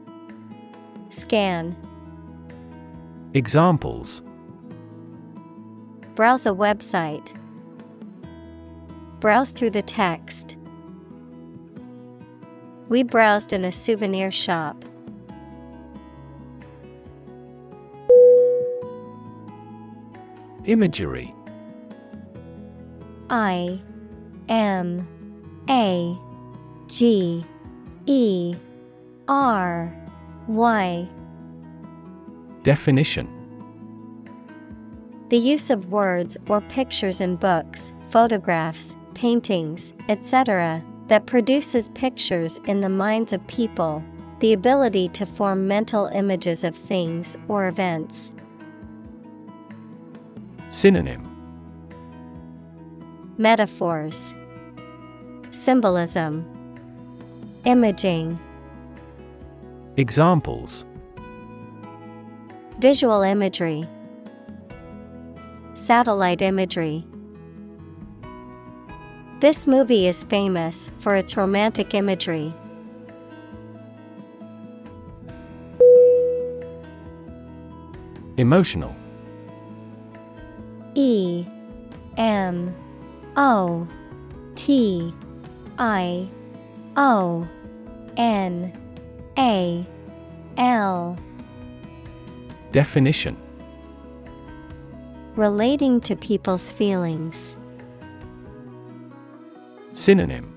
scan, 1.10 1.76
Examples. 3.34 4.24
Browse 6.16 6.46
a 6.46 6.50
website, 6.50 7.34
browse 9.22 9.52
through 9.52 9.70
the 9.70 9.82
text. 9.82 10.58
We 12.90 13.04
browsed 13.04 13.54
in 13.54 13.64
a 13.64 13.72
souvenir 13.72 14.32
shop. 14.32 14.84
Imagery. 20.66 21.34
I 23.30 23.80
M 24.52 25.08
A 25.70 26.20
G 26.88 27.42
E 28.06 28.54
R 29.30 29.96
Y. 30.48 31.08
Definition 32.62 33.30
The 35.30 35.38
use 35.38 35.70
of 35.70 35.90
words 35.90 36.36
or 36.50 36.60
pictures 36.60 37.22
in 37.22 37.38
books, 37.38 37.94
photographs, 38.10 38.98
paintings, 39.14 39.94
etc., 40.10 40.84
that 41.08 41.28
produces 41.28 41.88
pictures 41.90 42.60
in 42.66 42.82
the 42.82 42.90
minds 42.90 43.32
of 43.32 43.48
people, 43.48 44.04
the 44.40 44.52
ability 44.52 45.08
to 45.10 45.26
form 45.26 45.66
mental 45.66 46.08
images 46.08 46.66
of 46.66 46.76
things 46.76 47.38
or 47.48 47.68
events. 47.68 48.34
Synonym 50.70 51.26
Metaphors, 53.38 54.36
Symbolism, 55.52 56.46
Imaging, 57.66 58.40
Examples. 59.98 60.86
Visual 62.80 63.22
imagery, 63.22 63.86
Satellite 65.74 66.42
imagery. 66.42 67.06
This 69.42 69.68
movie 69.68 70.08
is 70.08 70.24
famous 70.24 70.90
for 71.00 71.16
its 71.16 71.36
romantic 71.36 71.94
imagery. 71.94 72.54
Emotional. 78.38 78.96
E 80.96 81.46
M 82.18 82.74
O 83.36 83.88
T 84.56 85.14
I 85.78 86.30
O 86.98 87.48
N 88.18 88.74
A 89.38 89.86
L. 90.58 91.18
Definition. 92.72 93.38
Relating 95.36 96.02
to 96.02 96.16
people's 96.16 96.72
feelings. 96.72 97.58
Synonym. 99.94 100.54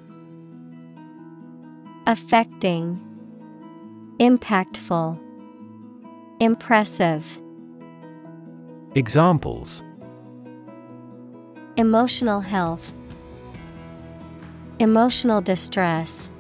Affecting, 2.07 3.01
Impactful, 4.19 5.19
Impressive. 6.41 7.41
Examples. 8.95 9.83
Emotional 11.77 12.41
health, 12.41 12.95
Emotional 14.81 15.41
distress. 15.41 16.33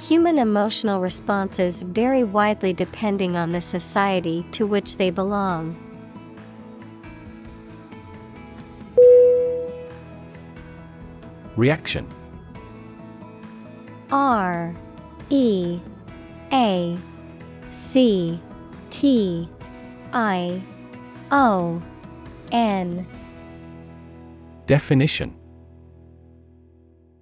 Human 0.00 0.38
emotional 0.38 1.00
responses 1.00 1.82
vary 1.82 2.24
widely 2.24 2.72
depending 2.72 3.36
on 3.36 3.52
the 3.52 3.60
society 3.60 4.44
to 4.50 4.66
which 4.66 4.96
they 4.96 5.10
belong. 5.10 5.76
Reaction 11.56 12.08
R 14.10 14.74
E 15.28 15.78
A 16.52 16.98
C 17.70 18.40
T 18.90 19.48
I 20.12 20.60
O 21.30 21.80
N 22.50 23.06
Definition 24.66 25.39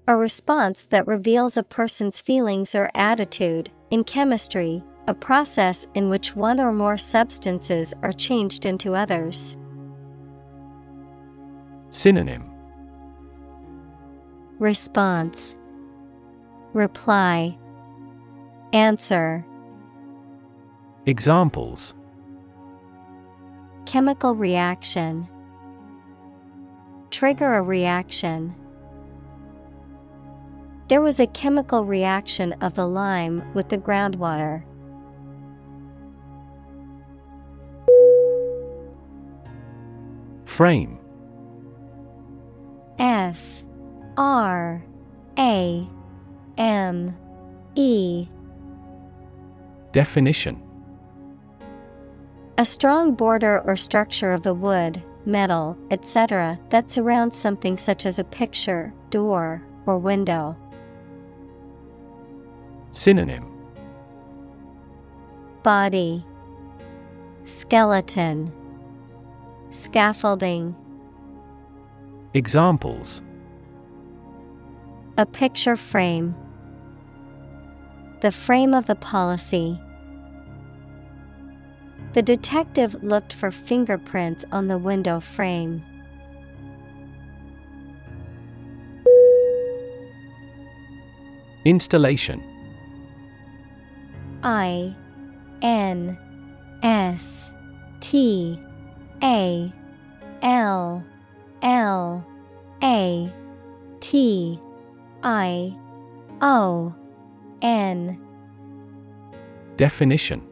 A 0.08 0.16
response 0.16 0.86
that 0.86 1.06
reveals 1.06 1.58
a 1.58 1.62
person's 1.62 2.18
feelings 2.18 2.74
or 2.74 2.90
attitude. 2.94 3.70
In 3.90 4.04
chemistry, 4.04 4.82
a 5.06 5.12
process 5.12 5.86
in 5.92 6.08
which 6.08 6.34
one 6.34 6.58
or 6.58 6.72
more 6.72 6.96
substances 6.96 7.92
are 8.02 8.14
changed 8.14 8.64
into 8.64 8.94
others. 8.94 9.58
Synonym 11.90 12.50
Response 14.58 15.56
Reply 16.72 17.58
Answer 18.72 19.44
Examples 21.04 21.92
Chemical 23.84 24.34
reaction 24.34 25.28
Trigger 27.10 27.56
a 27.56 27.62
reaction. 27.62 28.54
There 30.88 31.02
was 31.02 31.20
a 31.20 31.26
chemical 31.26 31.84
reaction 31.84 32.54
of 32.62 32.74
the 32.74 32.86
lime 32.86 33.52
with 33.52 33.68
the 33.68 33.76
groundwater. 33.76 34.62
Frame 40.46 40.98
F 42.98 43.64
R 44.16 44.82
A 45.38 45.86
M 46.56 47.16
E 47.74 48.26
Definition 49.92 50.62
A 52.56 52.64
strong 52.64 53.14
border 53.14 53.60
or 53.60 53.76
structure 53.76 54.32
of 54.32 54.42
the 54.42 54.54
wood, 54.54 55.02
metal, 55.26 55.76
etc., 55.90 56.58
that 56.70 56.90
surrounds 56.90 57.36
something 57.36 57.76
such 57.76 58.06
as 58.06 58.18
a 58.18 58.24
picture, 58.24 58.94
door, 59.10 59.62
or 59.84 59.98
window. 59.98 60.56
Synonym. 62.98 63.46
Body. 65.62 66.26
Skeleton. 67.44 68.52
Scaffolding. 69.70 70.74
Examples. 72.34 73.22
A 75.16 75.24
picture 75.24 75.76
frame. 75.76 76.34
The 78.20 78.32
frame 78.32 78.74
of 78.74 78.86
the 78.86 78.96
policy. 78.96 79.80
The 82.14 82.22
detective 82.22 83.00
looked 83.04 83.32
for 83.32 83.52
fingerprints 83.52 84.44
on 84.50 84.66
the 84.66 84.76
window 84.76 85.20
frame. 85.20 85.84
Installation 91.64 92.57
I 94.48 94.96
N 95.60 96.16
S 96.82 97.52
T 98.00 98.58
A 99.22 99.70
L 100.40 101.04
L 101.60 102.26
A 102.82 103.32
T 104.00 104.58
I 105.22 105.76
O 106.40 106.94
N 107.60 108.18
Definition 109.76 110.42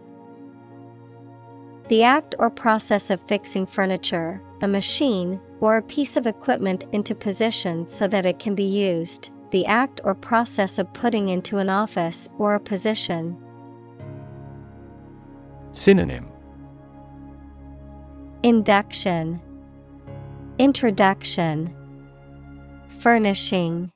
The 1.89 2.03
act 2.03 2.35
or 2.39 2.51
process 2.51 3.09
of 3.09 3.23
fixing 3.23 3.65
furniture, 3.65 4.43
a 4.61 4.69
machine, 4.69 5.41
or 5.61 5.79
a 5.79 5.83
piece 5.83 6.19
of 6.19 6.27
equipment 6.27 6.85
into 6.93 7.15
position 7.15 7.89
so 7.89 8.07
that 8.09 8.27
it 8.27 8.39
can 8.39 8.55
be 8.55 8.65
used. 8.65 9.31
The 9.53 9.65
act 9.65 10.03
or 10.05 10.15
process 10.15 10.79
of 10.79 10.93
putting 10.93 11.31
into 11.31 11.57
an 11.57 11.71
office 11.71 12.29
or 12.37 12.57
a 12.57 12.61
position. 12.61 13.43
Synonym. 15.77 16.27
Induction. 18.43 19.43
Introduction. 20.59 21.77
Furnishing. 22.99 23.91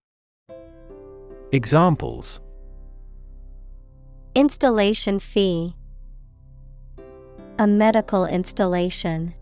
Examples. 1.52 2.42
Installation 4.34 5.18
fee. 5.18 5.74
A 7.58 7.66
medical 7.66 8.26
installation. 8.26 9.34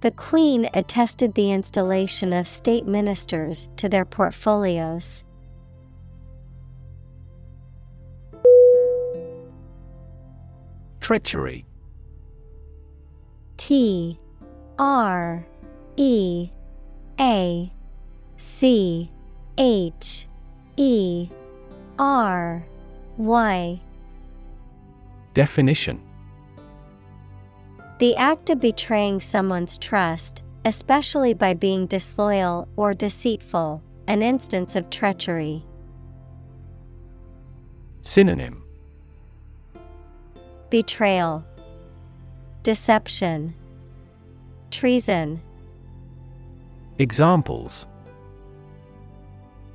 The 0.00 0.10
Queen 0.10 0.68
attested 0.74 1.34
the 1.34 1.52
installation 1.52 2.32
of 2.32 2.48
state 2.48 2.86
ministers 2.86 3.68
to 3.76 3.88
their 3.88 4.04
portfolios. 4.04 5.24
Treachery. 11.08 11.64
T 13.56 14.20
R 14.78 15.46
E 15.96 16.50
A 17.18 17.72
C 18.36 19.10
H 19.56 20.28
E 20.76 21.30
R 21.98 22.66
Y. 23.16 23.80
Definition. 25.32 25.98
The 28.00 28.14
act 28.16 28.50
of 28.50 28.60
betraying 28.60 29.22
someone's 29.22 29.78
trust, 29.78 30.42
especially 30.66 31.32
by 31.32 31.54
being 31.54 31.86
disloyal 31.86 32.68
or 32.76 32.92
deceitful, 32.92 33.82
an 34.08 34.22
instance 34.22 34.76
of 34.76 34.90
treachery. 34.90 35.64
Synonym 38.02 38.67
Betrayal, 40.70 41.44
Deception, 42.62 43.54
Treason, 44.70 45.40
Examples 46.98 47.86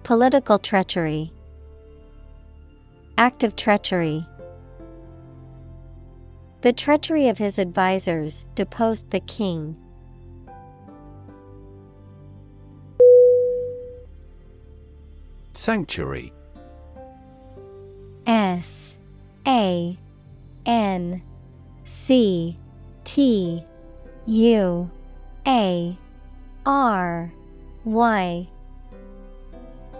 Political 0.03 0.59
treachery, 0.59 1.31
Act 3.17 3.43
of 3.43 3.55
treachery. 3.55 4.25
The 6.61 6.73
treachery 6.73 7.27
of 7.27 7.37
his 7.37 7.57
advisers 7.57 8.45
deposed 8.55 9.09
the 9.09 9.19
king. 9.21 9.75
Sanctuary 15.53 16.33
S 18.27 18.95
A 19.47 19.97
N 20.65 21.21
C 21.85 22.57
T 23.03 23.63
U 24.25 24.89
A 25.47 25.97
R 26.65 27.33
Y. 27.83 28.49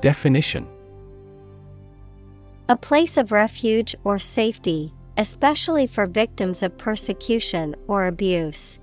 Definition. 0.02 0.68
A 2.70 2.78
place 2.78 3.18
of 3.18 3.32
refuge 3.32 3.96
or 4.04 4.20
safety, 4.20 4.94
especially 5.18 5.86
for 5.86 6.06
victims 6.06 6.64
of 6.64 6.78
persecution 6.78 7.76
or 7.88 8.08
abuse. 8.08 8.80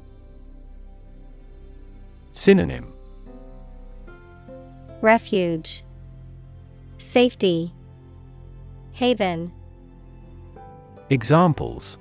Synonym. 2.33 2.93
Refuge, 5.01 5.83
Safety, 6.99 7.73
Haven. 8.93 9.53
Examples 11.13 11.99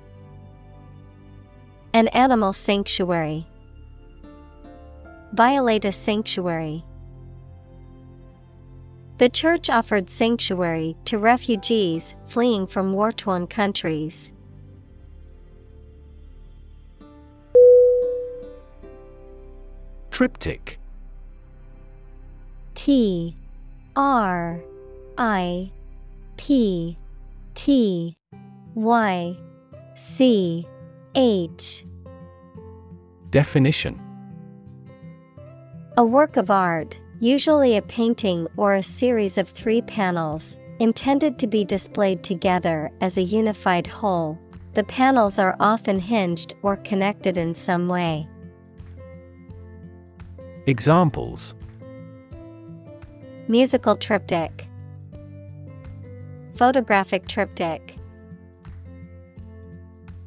An 1.92 2.06
animal 2.08 2.52
sanctuary. 2.52 3.44
Violate 5.32 5.84
a 5.84 5.90
sanctuary. 5.90 6.84
The 9.18 9.28
church 9.28 9.68
offered 9.68 10.08
sanctuary 10.08 10.96
to 11.06 11.18
refugees 11.18 12.14
fleeing 12.26 12.68
from 12.68 12.92
war 12.92 13.10
torn 13.10 13.48
countries. 13.48 14.32
Triptych 20.12 20.78
T 22.76 23.34
R 23.96 24.60
I 25.18 25.72
P 26.36 26.96
T 27.56 28.16
Y 28.74 29.36
C 29.96 30.66
H 31.14 31.84
Definition 33.30 34.00
A 35.96 36.04
work 36.04 36.36
of 36.36 36.50
art, 36.50 37.00
usually 37.20 37.76
a 37.76 37.82
painting 37.82 38.46
or 38.56 38.74
a 38.74 38.82
series 38.82 39.38
of 39.38 39.48
three 39.48 39.82
panels, 39.82 40.56
intended 40.78 41.38
to 41.38 41.46
be 41.46 41.64
displayed 41.64 42.22
together 42.22 42.90
as 43.00 43.18
a 43.18 43.22
unified 43.22 43.86
whole. 43.86 44.38
The 44.74 44.84
panels 44.84 45.38
are 45.38 45.56
often 45.58 45.98
hinged 45.98 46.54
or 46.62 46.76
connected 46.76 47.36
in 47.36 47.54
some 47.54 47.88
way. 47.88 48.28
Examples 50.66 51.54
Musical 53.48 53.96
triptych, 53.96 54.68
Photographic 56.54 57.26
triptych. 57.26 57.89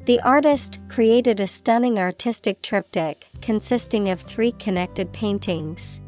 The 0.06 0.20
artist 0.20 0.80
created 0.90 1.40
a 1.40 1.46
stunning 1.46 1.98
artistic 1.98 2.60
triptych 2.60 3.26
consisting 3.40 4.10
of 4.10 4.20
three 4.20 4.52
connected 4.52 5.10
paintings. 5.14 6.02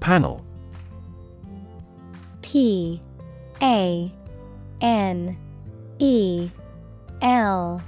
Panel. 0.00 0.42
P 2.40 3.02
A 3.60 4.10
N 4.80 5.36
E 5.98 6.48
L. 7.20 7.82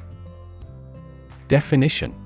Definition 1.48 2.25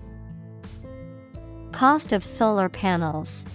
Cost 1.71 2.13
of 2.13 2.23
solar 2.23 2.69
panels. 2.69 3.45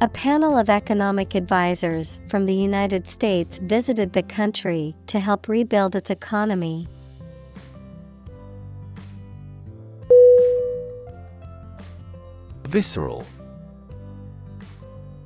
A 0.00 0.08
panel 0.08 0.58
of 0.58 0.68
economic 0.68 1.36
advisors 1.36 2.18
from 2.28 2.46
the 2.46 2.54
United 2.54 3.06
States 3.06 3.58
visited 3.58 4.12
the 4.12 4.24
country 4.24 4.96
to 5.06 5.20
help 5.20 5.46
rebuild 5.46 5.94
its 5.94 6.10
economy. 6.10 6.88
Visceral 12.64 13.24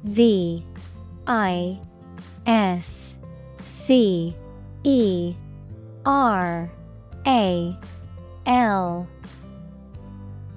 V 0.04 0.62
I 1.26 1.78
S 2.44 3.14
C 3.62 4.36
E 4.84 5.34
R 6.04 6.70
A 7.26 7.78
L 8.44 9.08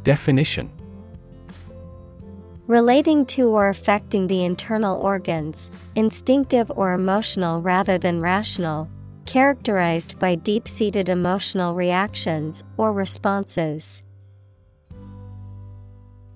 Definition 0.04 0.72
Relating 2.68 3.26
to 3.26 3.50
or 3.50 3.70
affecting 3.70 4.28
the 4.28 4.43
internal 4.43 5.02
organs, 5.02 5.72
instinctive 5.95 6.72
or 6.76 6.93
emotional 6.93 7.62
rather 7.62 7.97
than 7.97 8.22
rational, 8.22 8.88
characterized 9.26 10.20
by 10.20 10.36
deep 10.36 10.68
seated 10.68 11.10
emotional 11.10 11.74
reactions 11.74 12.64
or 12.78 12.93
responses. 12.93 14.04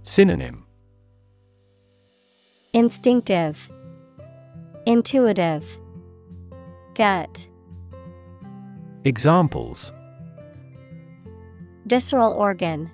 Synonym 0.02 0.66
Instinctive, 2.74 3.72
Intuitive, 4.86 5.80
Gut, 6.96 7.48
Examples 9.06 9.94
Visceral 11.86 12.34
organ, 12.34 12.90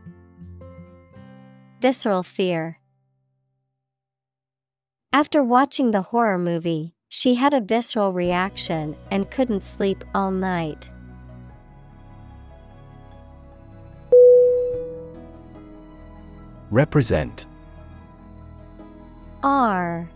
Visceral 1.80 2.24
fear. 2.24 2.78
After 5.14 5.42
watching 5.42 5.92
the 5.92 6.02
horror 6.02 6.38
movie, 6.38 6.94
she 7.08 7.36
had 7.36 7.54
a 7.54 7.62
visceral 7.62 8.12
reaction 8.12 8.98
and 9.12 9.32
couldn't 9.32 9.64
sleep 9.64 10.04
all 10.14 10.30
night. 10.30 10.90
Represent 16.70 17.46
R 19.42 20.10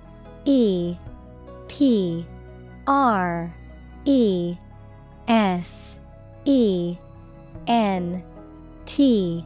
E 0.43 0.97
P 1.69 2.25
R 2.87 3.55
E 4.03 4.57
S 5.29 5.95
E 6.43 6.97
N 7.67 8.21
T 8.85 9.45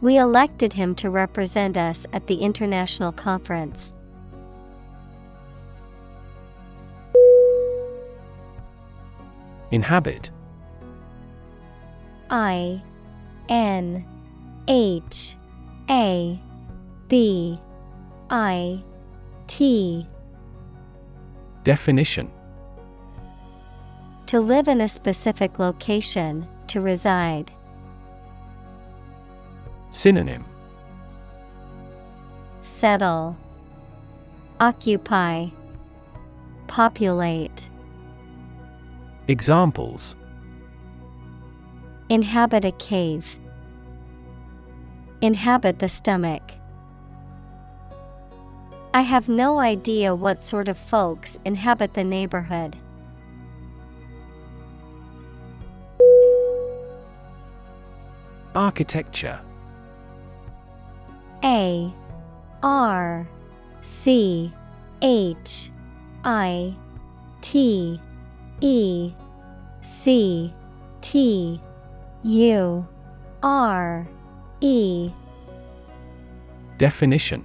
We 0.00 0.16
elected 0.16 0.72
him 0.72 0.94
to 0.96 1.10
represent 1.10 1.76
us 1.76 2.06
at 2.12 2.28
the 2.28 2.36
international 2.36 3.12
conference. 3.12 3.92
Inhabit 9.70 10.30
I 12.30 12.82
N 13.48 14.06
H 14.68 15.36
A 15.90 16.40
B 17.08 17.60
I 18.30 18.82
T 19.46 20.06
Definition 21.64 22.30
To 24.26 24.40
live 24.40 24.68
in 24.68 24.80
a 24.80 24.88
specific 24.88 25.58
location, 25.58 26.46
to 26.68 26.80
reside. 26.80 27.50
Synonym 29.98 30.44
Settle, 32.62 33.36
Occupy, 34.60 35.48
Populate. 36.68 37.68
Examples 39.26 40.14
Inhabit 42.08 42.64
a 42.64 42.70
cave. 42.70 43.40
Inhabit 45.20 45.80
the 45.80 45.88
stomach. 45.88 46.52
I 48.94 49.00
have 49.00 49.28
no 49.28 49.58
idea 49.58 50.14
what 50.14 50.44
sort 50.44 50.68
of 50.68 50.78
folks 50.78 51.40
inhabit 51.44 51.94
the 51.94 52.04
neighborhood. 52.04 52.76
Architecture 58.54 59.40
A 61.44 61.92
R 62.62 63.28
C 63.82 64.52
H 65.02 65.70
I 66.24 66.74
T 67.40 68.00
E 68.60 69.12
C 69.82 70.52
T 71.00 71.60
U 72.24 72.86
R 73.42 74.08
E. 74.60 75.10
Definition. 76.76 77.44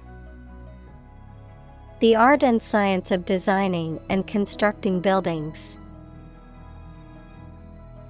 The 2.00 2.16
art 2.16 2.42
and 2.42 2.62
science 2.62 3.10
of 3.10 3.24
designing 3.24 4.00
and 4.10 4.26
constructing 4.26 5.00
buildings. 5.00 5.78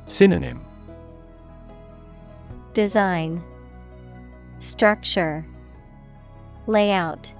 Synonym. 0.06 0.64
Design. 2.72 3.42
Structure 4.60 5.46
Layout. 6.66 7.32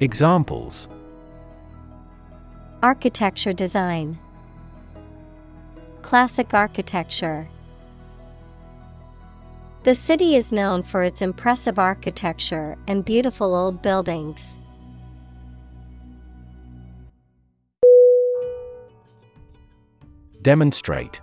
Examples. 0.00 0.88
Architecture 2.82 3.52
design. 3.52 4.18
Classic 6.02 6.52
architecture. 6.54 7.48
The 9.82 9.94
city 9.94 10.36
is 10.36 10.52
known 10.52 10.82
for 10.82 11.02
its 11.02 11.20
impressive 11.20 11.78
architecture 11.78 12.76
and 12.86 13.04
beautiful 13.04 13.54
old 13.54 13.82
buildings. 13.82 14.58
Demonstrate. 20.42 21.20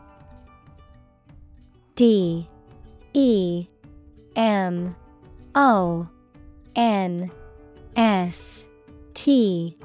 D 1.95 2.47
E 3.13 3.67
M 4.35 4.95
O 5.55 6.07
N 6.75 7.31
S 7.95 8.65
T 9.13 9.77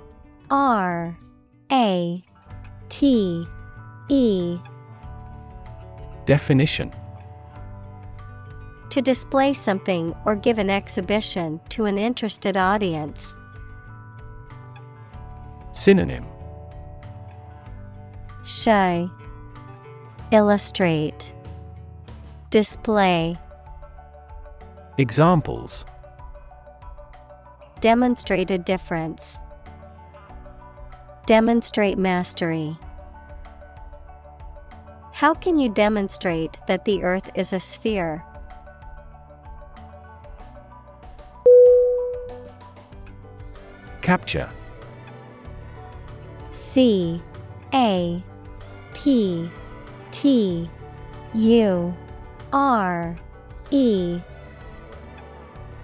R 0.50 1.18
A 1.72 2.24
T 2.88 3.46
E. 4.08 4.58
Definition. 6.24 6.92
To 8.90 9.02
display 9.02 9.52
something 9.52 10.14
or 10.24 10.36
give 10.36 10.58
an 10.58 10.70
exhibition 10.70 11.60
to 11.70 11.84
an 11.84 11.98
interested 11.98 12.56
audience. 12.56 13.34
Synonym. 15.72 16.24
Show, 18.44 19.10
illustrate, 20.30 21.34
display. 22.50 23.36
Examples 24.98 25.84
Demonstrate 27.80 28.50
a 28.50 28.58
difference. 28.58 29.38
Demonstrate 31.26 31.98
mastery. 31.98 32.78
How 35.12 35.34
can 35.34 35.58
you 35.58 35.68
demonstrate 35.68 36.56
that 36.68 36.84
the 36.84 37.02
Earth 37.02 37.30
is 37.34 37.52
a 37.52 37.60
sphere? 37.60 38.24
Capture 44.00 44.48
C 46.52 47.20
A 47.74 48.22
P 48.94 49.50
T 50.12 50.70
U 51.34 51.96
R 52.52 53.16
E 53.70 54.20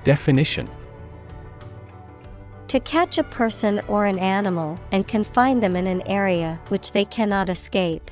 Definition 0.05 0.69
To 2.73 2.81
catch 2.81 3.19
a 3.19 3.23
person 3.23 3.83
or 3.87 4.07
an 4.07 4.19
animal 4.19 4.79
and 4.93 5.07
confine 5.07 5.61
them 5.61 5.77
in 5.77 5.87
an 5.87 6.01
area 6.09 6.59
which 6.69 6.93
they 6.93 7.05
cannot 7.05 7.51
escape. 7.51 8.11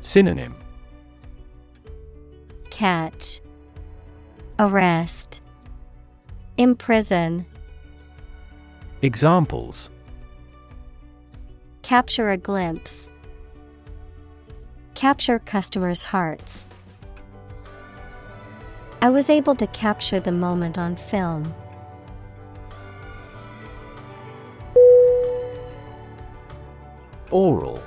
Synonym 0.00 0.54
Catch 2.70 3.42
Arrest 4.58 5.42
Imprison 6.56 7.44
Examples 9.02 9.90
Capture 11.82 12.30
a 12.30 12.38
glimpse. 12.38 13.10
Capture 14.94 15.40
customers' 15.40 16.04
hearts. 16.04 16.64
I 19.02 19.10
was 19.10 19.28
able 19.28 19.54
to 19.56 19.66
capture 19.66 20.20
the 20.20 20.32
moment 20.32 20.78
on 20.78 20.96
film. 20.96 21.54
Aural. 27.34 27.82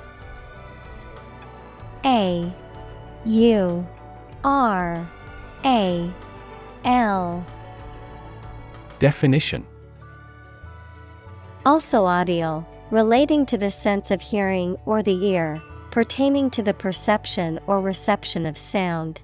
A 2.04 2.52
U 3.24 3.88
R 4.44 5.10
A 5.64 6.12
L. 6.84 7.46
Definition. 8.98 9.66
Also 11.64 12.04
audio, 12.04 12.66
relating 12.90 13.46
to 13.46 13.56
the 13.56 13.70
sense 13.70 14.10
of 14.10 14.20
hearing 14.20 14.76
or 14.84 15.02
the 15.02 15.26
ear, 15.26 15.62
pertaining 15.90 16.50
to 16.50 16.62
the 16.62 16.74
perception 16.74 17.58
or 17.66 17.80
reception 17.80 18.44
of 18.44 18.58
sound. 18.58 19.22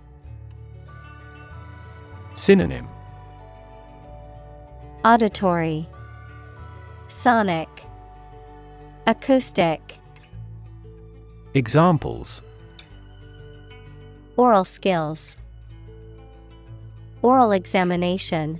Synonym. 2.34 2.88
Auditory. 5.04 5.86
Sonic. 7.08 7.68
Acoustic 9.06 9.98
Examples. 11.56 12.42
Aural 14.36 14.64
skills. 14.64 15.36
Aural 17.22 17.52
examination. 17.52 18.58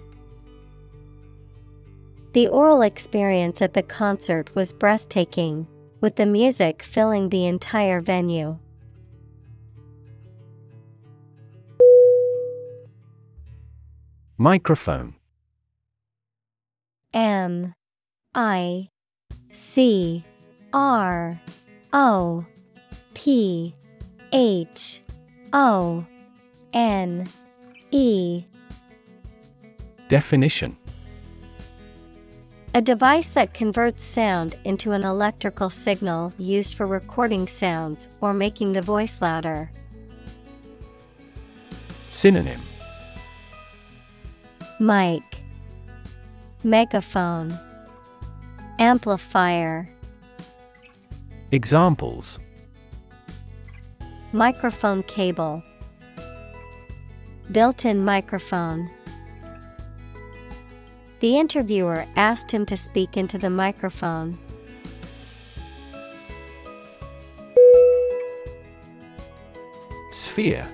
The 2.34 2.46
aural 2.46 2.82
experience 2.82 3.60
at 3.60 3.74
the 3.74 3.82
concert 3.82 4.54
was 4.54 4.72
breathtaking, 4.72 5.66
with 6.00 6.14
the 6.14 6.24
music 6.24 6.84
filling 6.84 7.30
the 7.30 7.46
entire 7.46 8.00
venue. 8.00 8.58
Microphone. 14.38 15.16
M 17.12 17.74
I 18.36 18.88
C 19.52 20.24
R 20.72 21.40
O 21.92 22.46
P 23.14 23.74
H 24.32 25.02
O 25.52 26.04
N 26.72 27.26
E. 27.90 28.44
Definition. 30.08 30.76
A 32.74 32.82
device 32.82 33.28
that 33.30 33.54
converts 33.54 34.02
sound 34.02 34.56
into 34.64 34.90
an 34.90 35.04
electrical 35.04 35.70
signal 35.70 36.32
used 36.38 36.74
for 36.74 36.86
recording 36.86 37.46
sounds 37.46 38.08
or 38.20 38.34
making 38.34 38.72
the 38.72 38.82
voice 38.82 39.22
louder. 39.22 39.70
Synonym. 42.10 42.60
Mic. 44.80 45.22
Megaphone. 46.64 47.56
Amplifier. 48.80 49.88
Examples 51.52 52.40
Microphone 54.34 55.04
cable. 55.04 55.62
Built-in 57.52 58.04
microphone. 58.04 58.90
The 61.20 61.38
interviewer 61.38 62.04
asked 62.16 62.50
him 62.50 62.66
to 62.66 62.76
speak 62.76 63.16
into 63.16 63.38
the 63.38 63.48
microphone. 63.48 64.36
Sphere. 70.10 70.66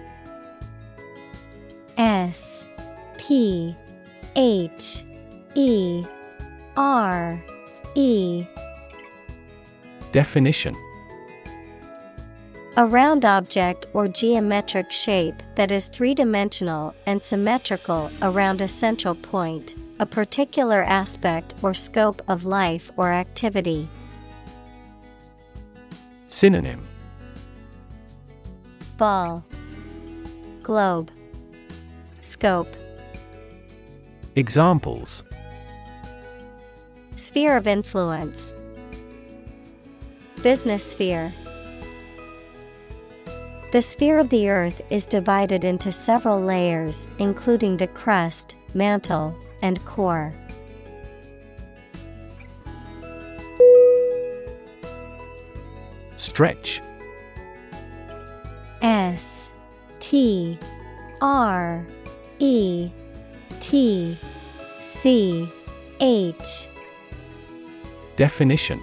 S 1.99 2.65
P 3.19 3.77
H 4.37 5.05
E 5.55 6.07
R 6.79 7.45
E. 7.95 8.47
Definition 10.13 10.75
A 12.81 12.87
round 12.87 13.27
object 13.27 13.85
or 13.93 14.09
geometric 14.09 14.91
shape 14.91 15.35
that 15.55 15.71
is 15.71 15.91
three 15.91 16.15
dimensional 16.15 16.95
and 17.05 17.23
symmetrical 17.23 18.11
around 18.23 18.63
a 18.63 18.69
central 18.69 19.15
point, 19.15 19.75
a 19.99 20.07
particular 20.07 20.83
aspect 20.85 21.53
or 21.61 21.75
scope 21.75 22.23
of 22.27 22.47
life 22.47 22.91
or 22.97 23.13
activity. 23.13 23.87
Synonym. 26.29 26.89
Ball, 28.97 29.45
Globe, 30.63 31.11
Scope, 32.23 32.79
Examples. 34.37 35.23
Sphere 37.17 37.59
of 37.59 37.67
influence, 37.67 38.55
Business 40.43 40.83
sphere. 40.83 41.35
The 43.73 43.81
sphere 43.81 44.19
of 44.19 44.31
the 44.31 44.51
Earth 44.51 44.83
is 44.91 45.07
divided 45.07 45.65
into 45.65 45.93
several 45.93 46.41
layers, 46.41 47.07
including 47.19 47.77
the 47.77 47.87
crust, 47.87 48.57
mantle, 48.75 49.39
and 49.63 49.85
core. 49.85 50.35
Stretch. 56.17 56.83
S 58.83 59.53
T 60.01 60.59
R 61.21 61.87
E 62.41 62.91
T 63.61 64.19
C 64.81 65.49
H. 66.01 66.69
Definition 68.17 68.83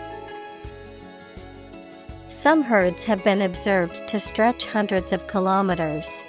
Some 2.41 2.63
herds 2.63 3.03
have 3.03 3.23
been 3.23 3.43
observed 3.43 4.07
to 4.07 4.19
stretch 4.19 4.65
hundreds 4.65 5.13
of 5.13 5.27
kilometers. 5.27 6.23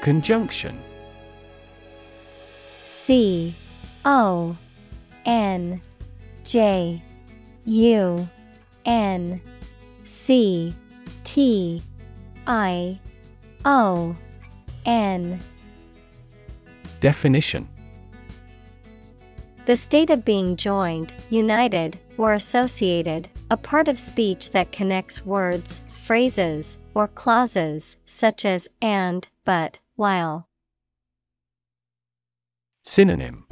Conjunction 0.00 0.82
C 2.84 3.54
O 4.04 4.56
N 5.26 5.80
J 6.42 7.00
U 7.64 8.28
N 8.84 9.40
C 10.02 10.74
T 11.22 11.80
I 12.48 12.98
O 13.64 14.16
N. 14.86 15.38
Definition 16.98 17.68
The 19.64 19.76
state 19.76 20.10
of 20.10 20.24
being 20.24 20.56
joined, 20.56 21.12
united, 21.30 21.96
or 22.18 22.32
associated, 22.32 23.28
a 23.48 23.56
part 23.56 23.86
of 23.86 23.96
speech 23.96 24.50
that 24.50 24.72
connects 24.72 25.24
words, 25.24 25.82
phrases, 25.86 26.78
or 26.94 27.06
clauses, 27.06 27.96
such 28.04 28.44
as 28.44 28.68
and, 28.80 29.28
but, 29.44 29.78
while. 29.94 30.48
Synonym. 32.82 33.44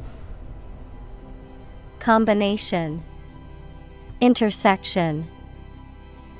Combination. 2.00 3.04
Intersection. 4.20 5.28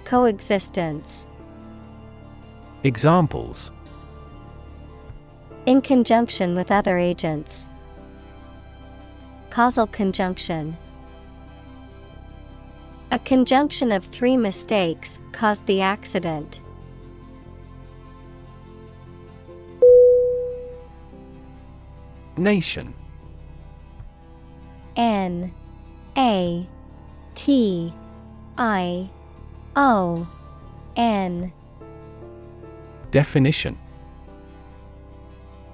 Coexistence. 0.05 1.29
Examples. 2.83 3.71
In 5.67 5.81
conjunction 5.81 6.57
with 6.57 6.73
other 6.73 6.99
agents. 6.99 7.67
Causal 9.51 9.89
conjunction. 9.89 10.77
A 13.11 13.19
conjunction 13.19 13.91
of 13.91 14.05
three 14.05 14.37
mistakes 14.37 15.19
caused 15.33 15.67
the 15.67 15.81
accident. 15.81 16.61
Nation 22.37 22.95
N 24.97 25.53
A 26.17 26.67
T 27.35 27.93
I 28.57 29.11
O 29.77 30.29
N 30.97 31.53
Definition 33.11 33.77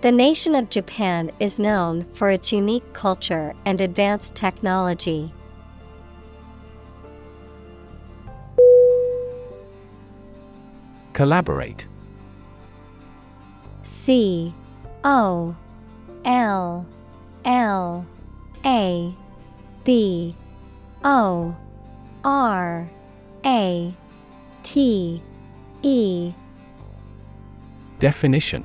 The 0.00 0.12
nation 0.12 0.54
of 0.54 0.70
Japan 0.70 1.32
is 1.40 1.58
known 1.58 2.04
for 2.12 2.30
its 2.30 2.52
unique 2.52 2.92
culture 2.92 3.52
and 3.64 3.80
advanced 3.80 4.36
technology. 4.36 5.32
Collaborate. 11.14 11.88
C 13.82 14.54
O 15.02 15.56
L 16.24 16.86
L 17.44 18.06
A 18.64 19.14
B 19.82 20.36
O 21.02 21.56
R 22.22 22.88
A 23.44 23.94
T 24.62 25.22
E. 25.82 26.32
Definition 27.98 28.64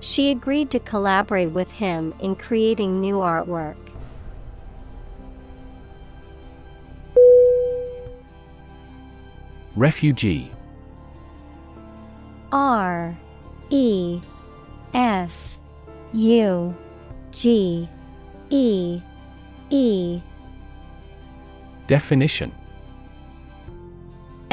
She 0.00 0.30
agreed 0.30 0.70
to 0.70 0.78
collaborate 0.78 1.50
with 1.50 1.70
him 1.72 2.14
in 2.20 2.36
creating 2.36 3.00
new 3.00 3.16
artwork. 3.16 3.76
Refugee. 9.74 10.50
R 12.52 13.16
E 13.70 14.20
F 14.94 15.58
U 16.14 16.74
G 17.32 17.88
E 18.50 19.00
E. 19.70 20.20
Definition 21.86 22.52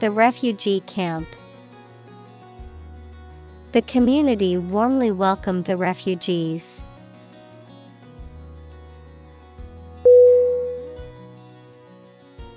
The 0.00 0.12
Refugee 0.12 0.78
Camp. 0.86 1.26
The 3.72 3.82
community 3.82 4.56
warmly 4.56 5.10
welcomed 5.10 5.64
the 5.64 5.76
refugees. 5.76 6.80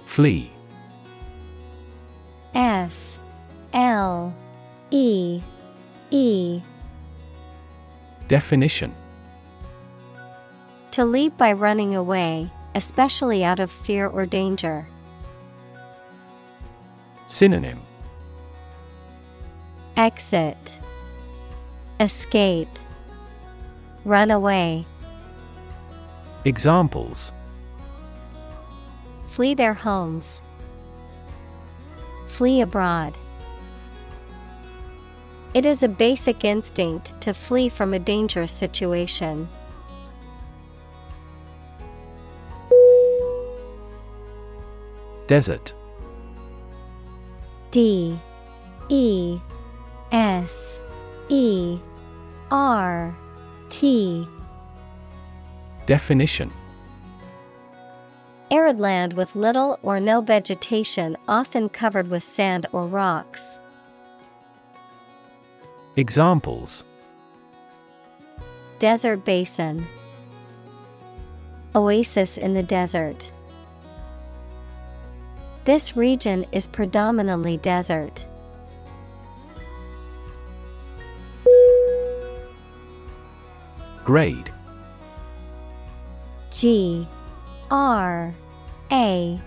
Flee 0.06 0.52
F 2.54 3.18
L 3.74 4.36
E 4.92 5.42
E 6.12 6.62
Definition 8.28 8.94
To 10.92 11.06
leave 11.06 11.36
by 11.38 11.54
running 11.54 11.96
away, 11.96 12.52
especially 12.76 13.44
out 13.44 13.60
of 13.60 13.72
fear 13.72 14.06
or 14.06 14.28
danger. 14.28 14.86
Synonym. 17.42 17.82
Exit, 19.98 20.78
Escape, 22.00 22.70
Run 24.06 24.30
away, 24.30 24.86
Examples. 26.46 27.32
Flee 29.30 29.56
their 29.56 29.74
homes, 29.74 30.44
flee 32.28 32.62
abroad. 32.62 33.18
It 35.56 35.66
is 35.66 35.82
a 35.82 35.88
basic 35.88 36.46
instinct 36.46 37.20
to 37.22 37.34
flee 37.34 37.70
from 37.70 37.96
a 37.96 37.98
dangerous 37.98 38.52
situation. 38.52 39.50
Desert 45.26 45.74
D 47.72 48.20
E 48.90 49.40
S 50.12 50.80
E 51.30 51.80
R 52.52 53.16
T 53.70 54.28
Definition 55.86 56.52
Arid 58.52 58.80
land 58.80 59.14
with 59.14 59.34
little 59.38 59.80
or 59.82 60.02
no 60.02 60.20
vegetation, 60.20 61.16
often 61.26 61.70
covered 61.70 62.10
with 62.10 62.22
sand 62.22 62.66
or 62.74 62.86
rocks. 62.86 63.58
Examples 65.96 66.84
Desert 68.80 69.24
basin, 69.24 69.88
Oasis 71.74 72.38
in 72.38 72.54
the 72.54 72.64
desert. 72.64 73.32
This 75.64 75.96
region 75.96 76.48
is 76.52 76.68
predominantly 76.68 77.58
desert. 77.58 78.26
Grade 84.04 84.50
G 86.50 87.08
R 87.70 88.34
A 88.92 89.40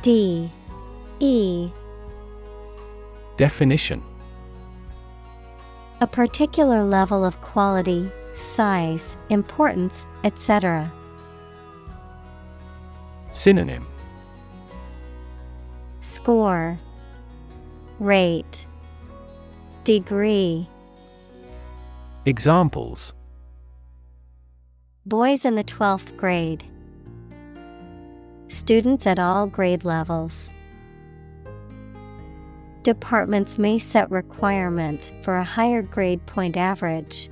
D 0.00 0.50
E 1.20 1.70
Definition 3.36 4.02
A 6.00 6.06
particular 6.06 6.82
level 6.82 7.26
of 7.26 7.38
quality, 7.42 8.10
size, 8.34 9.18
importance, 9.28 10.06
etc. 10.24 10.90
Synonym 13.32 13.86
Score 16.02 16.76
Rate 18.00 18.66
Degree 19.84 20.68
Examples 22.26 23.14
Boys 25.06 25.44
in 25.44 25.54
the 25.54 25.62
12th 25.62 26.16
grade. 26.16 26.64
Students 28.48 29.06
at 29.06 29.20
all 29.20 29.46
grade 29.46 29.84
levels. 29.84 30.50
Departments 32.82 33.56
may 33.56 33.78
set 33.78 34.10
requirements 34.10 35.12
for 35.22 35.36
a 35.36 35.44
higher 35.44 35.82
grade 35.82 36.26
point 36.26 36.56
average. 36.56 37.30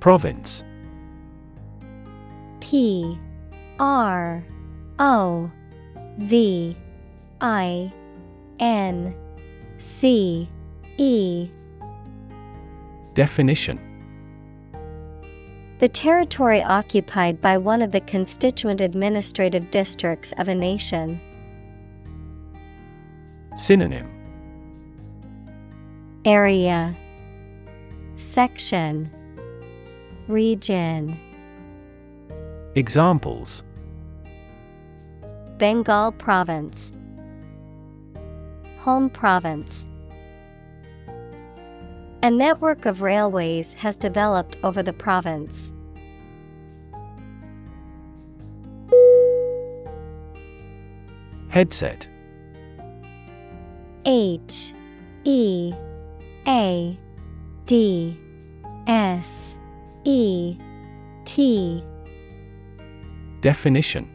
Province 0.00 0.64
P 2.70 3.16
R 3.78 4.44
O 4.98 5.50
V 6.18 6.76
I 7.40 7.92
N 8.58 9.14
C 9.78 10.48
E. 10.98 11.48
Definition. 13.14 13.78
The 15.78 15.86
territory 15.86 16.60
occupied 16.60 17.40
by 17.40 17.56
one 17.56 17.82
of 17.82 17.92
the 17.92 18.00
constituent 18.00 18.80
administrative 18.80 19.70
districts 19.70 20.32
of 20.36 20.48
a 20.48 20.54
nation. 20.54 21.20
Synonym. 23.56 24.10
Area. 26.24 26.96
Section. 28.16 29.08
Region 30.26 31.16
Examples. 32.76 33.64
Bengal 35.56 36.12
Province. 36.12 36.92
Home 38.80 39.08
Province. 39.08 39.86
A 42.22 42.30
network 42.30 42.84
of 42.84 43.00
railways 43.00 43.72
has 43.72 43.96
developed 43.96 44.58
over 44.62 44.82
the 44.82 44.92
province. 44.92 45.72
Headset. 51.48 52.06
H 54.04 54.74
E 55.24 55.72
A 56.46 56.98
D 57.64 58.20
S 58.86 59.56
E 60.04 60.58
T 61.24 61.82
Definition 63.40 64.08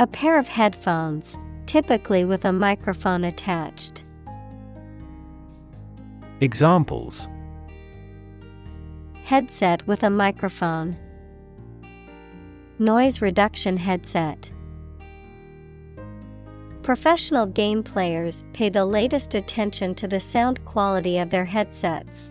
A 0.00 0.06
pair 0.06 0.38
of 0.38 0.48
headphones, 0.48 1.36
typically 1.66 2.24
with 2.24 2.44
a 2.44 2.52
microphone 2.52 3.24
attached. 3.24 4.04
Examples 6.40 7.28
Headset 9.24 9.86
with 9.86 10.04
a 10.04 10.10
microphone. 10.10 10.96
Noise 12.78 13.20
reduction 13.20 13.76
headset. 13.76 14.50
Professional 16.82 17.44
game 17.44 17.82
players 17.82 18.44
pay 18.54 18.70
the 18.70 18.86
latest 18.86 19.34
attention 19.34 19.94
to 19.96 20.08
the 20.08 20.20
sound 20.20 20.64
quality 20.64 21.18
of 21.18 21.28
their 21.28 21.44
headsets. 21.44 22.30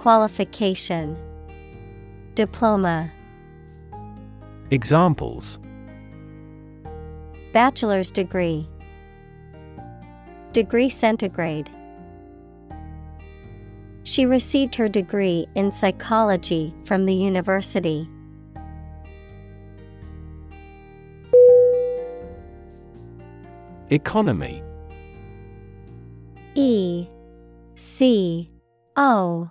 Qualification. 0.00 1.14
Diploma. 2.34 3.12
Examples. 4.70 5.58
Bachelor's 7.52 8.10
degree. 8.10 8.66
Degree 10.52 10.88
centigrade. 10.88 11.68
She 14.04 14.24
received 14.24 14.74
her 14.76 14.88
degree 14.88 15.46
in 15.54 15.70
psychology 15.70 16.74
from 16.86 17.04
the 17.04 17.14
university. 17.14 18.08
Economy. 23.90 24.62
E 26.54 27.06
C 27.76 28.50
O 28.96 29.50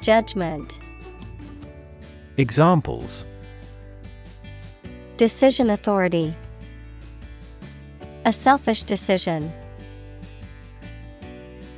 Judgment. 0.00 0.78
Examples 2.36 3.26
Decision 5.16 5.70
authority. 5.70 6.34
A 8.24 8.32
selfish 8.32 8.84
decision. 8.84 9.52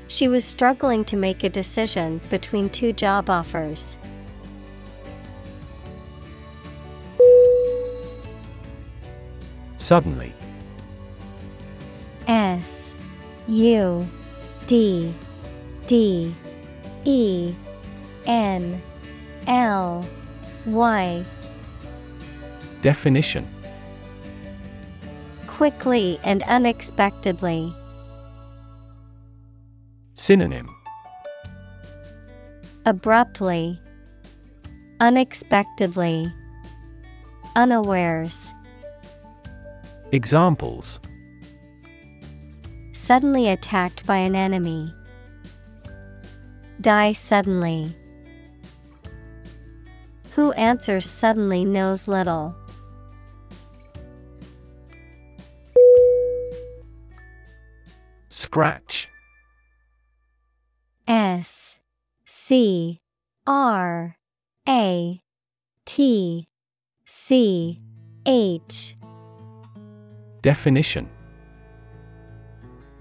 She 0.09 0.29
was 0.29 0.45
struggling 0.45 1.05
to 1.07 1.17
make 1.17 1.45
a 1.45 1.49
decision 1.49 2.21
between 2.29 2.69
two 2.69 2.93
job 2.93 3.31
offers. 3.31 3.97
Suddenly. 9.79 10.35
S 12.29 12.95
U 13.49 14.07
D 14.67 15.15
D 15.87 16.35
E 17.05 17.55
N 18.27 18.83
L 19.47 20.07
Y 20.67 21.25
Definition 22.83 23.47
Quickly 25.47 26.19
and 26.25 26.43
unexpectedly. 26.45 27.75
Synonym 30.15 30.75
Abruptly, 32.87 33.79
Unexpectedly, 35.01 36.33
Unawares. 37.57 38.55
Examples 40.13 40.99
Suddenly 42.93 43.49
attacked 43.49 44.07
by 44.07 44.17
an 44.17 44.35
enemy. 44.35 44.95
Die 46.81 47.13
suddenly. 47.13 47.95
Who 50.41 50.53
answers 50.53 51.05
suddenly 51.05 51.67
knows 51.67 52.09
little. 52.09 52.55
Scratch 58.31 59.11
S 61.07 61.77
C 62.25 63.03
R 63.47 64.17
A 64.67 65.21
T 65.85 66.49
C 67.05 67.83
H 68.25 68.97
Definition 70.41 71.07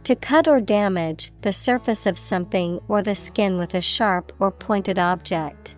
To 0.04 0.14
cut 0.18 0.50
or 0.50 0.60
damage 0.60 1.32
the 1.40 1.54
surface 1.54 2.06
of 2.06 2.18
something 2.18 2.82
or 2.90 3.02
the 3.02 3.16
skin 3.16 3.58
with 3.58 3.76
a 3.76 3.82
sharp 3.82 4.34
or 4.40 4.52
pointed 4.52 5.00
object. 5.00 5.78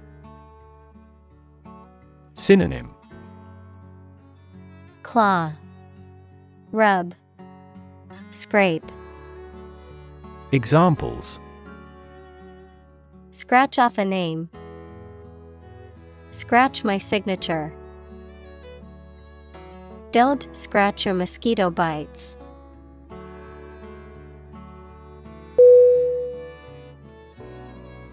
Synonym 2.35 2.89
Claw, 5.03 5.51
Rub, 6.71 7.13
Scrape. 8.31 8.91
Examples 10.51 11.39
Scratch 13.31 13.79
off 13.79 13.97
a 13.97 14.05
name. 14.05 14.49
Scratch 16.31 16.83
my 16.83 16.97
signature. 16.97 17.73
Don't 20.11 20.47
scratch 20.51 21.05
your 21.05 21.13
mosquito 21.13 21.69
bites. 21.69 22.35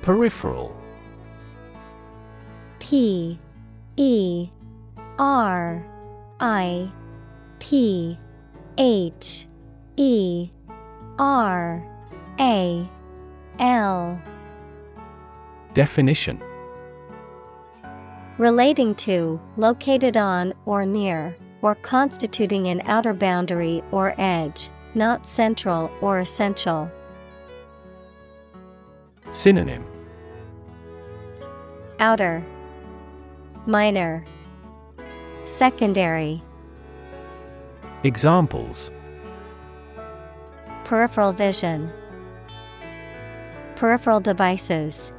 Peripheral 0.02 0.74
P 2.78 3.38
E 4.00 4.48
R 5.18 5.84
I 6.38 6.88
P 7.58 8.16
H 8.78 9.48
E 9.96 10.50
R 11.18 11.84
A 12.38 12.88
L. 13.58 14.22
Definition. 15.74 16.40
Relating 18.38 18.94
to, 18.94 19.40
located 19.56 20.16
on 20.16 20.54
or 20.64 20.86
near, 20.86 21.36
or 21.60 21.74
constituting 21.74 22.68
an 22.68 22.80
outer 22.84 23.12
boundary 23.12 23.82
or 23.90 24.14
edge, 24.16 24.70
not 24.94 25.26
central 25.26 25.90
or 26.00 26.20
essential. 26.20 26.88
Synonym. 29.32 29.84
Outer, 31.98 32.46
Minor, 33.68 34.24
Secondary. 35.44 36.42
Examples 38.02 38.90
Peripheral 40.84 41.32
vision, 41.32 41.92
Peripheral 43.76 44.20
devices. 44.20 45.12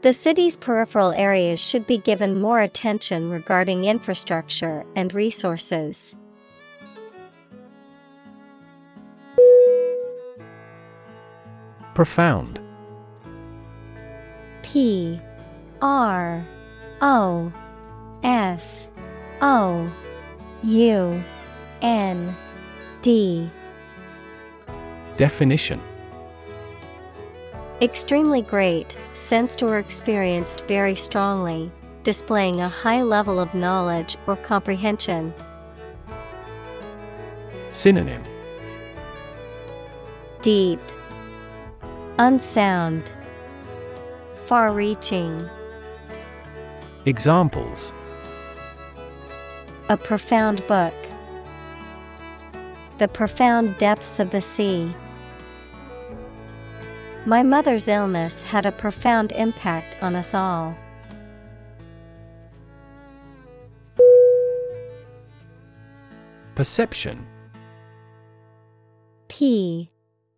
The 0.00 0.14
city's 0.14 0.56
peripheral 0.56 1.12
areas 1.12 1.60
should 1.60 1.86
be 1.86 1.98
given 1.98 2.40
more 2.40 2.62
attention 2.62 3.28
regarding 3.28 3.84
infrastructure 3.84 4.86
and 4.96 5.12
resources. 5.12 6.16
Profound 11.92 12.60
P 14.62 15.20
R 15.84 16.42
O 17.02 17.52
F 18.22 18.88
O 19.42 19.92
U 20.62 21.22
N 21.82 22.34
D. 23.02 23.50
Definition. 25.18 25.78
Extremely 27.82 28.40
great, 28.40 28.96
sensed 29.12 29.62
or 29.62 29.76
experienced 29.76 30.66
very 30.66 30.94
strongly, 30.94 31.70
displaying 32.02 32.62
a 32.62 32.68
high 32.70 33.02
level 33.02 33.38
of 33.38 33.52
knowledge 33.52 34.16
or 34.26 34.36
comprehension. 34.36 35.34
Synonym. 37.72 38.22
Deep, 40.40 40.80
Unsound, 42.18 43.12
Far 44.46 44.72
reaching, 44.72 45.48
Examples. 47.06 47.92
A 49.90 49.96
profound 49.96 50.66
book. 50.66 50.94
The 52.96 53.08
profound 53.08 53.76
depths 53.76 54.18
of 54.20 54.30
the 54.30 54.40
sea. 54.40 54.94
My 57.26 57.42
mother's 57.42 57.88
illness 57.88 58.40
had 58.40 58.64
a 58.64 58.72
profound 58.72 59.32
impact 59.32 59.98
on 60.00 60.16
us 60.16 60.32
all. 60.32 60.74
Perception. 66.54 67.26
P. 69.28 69.90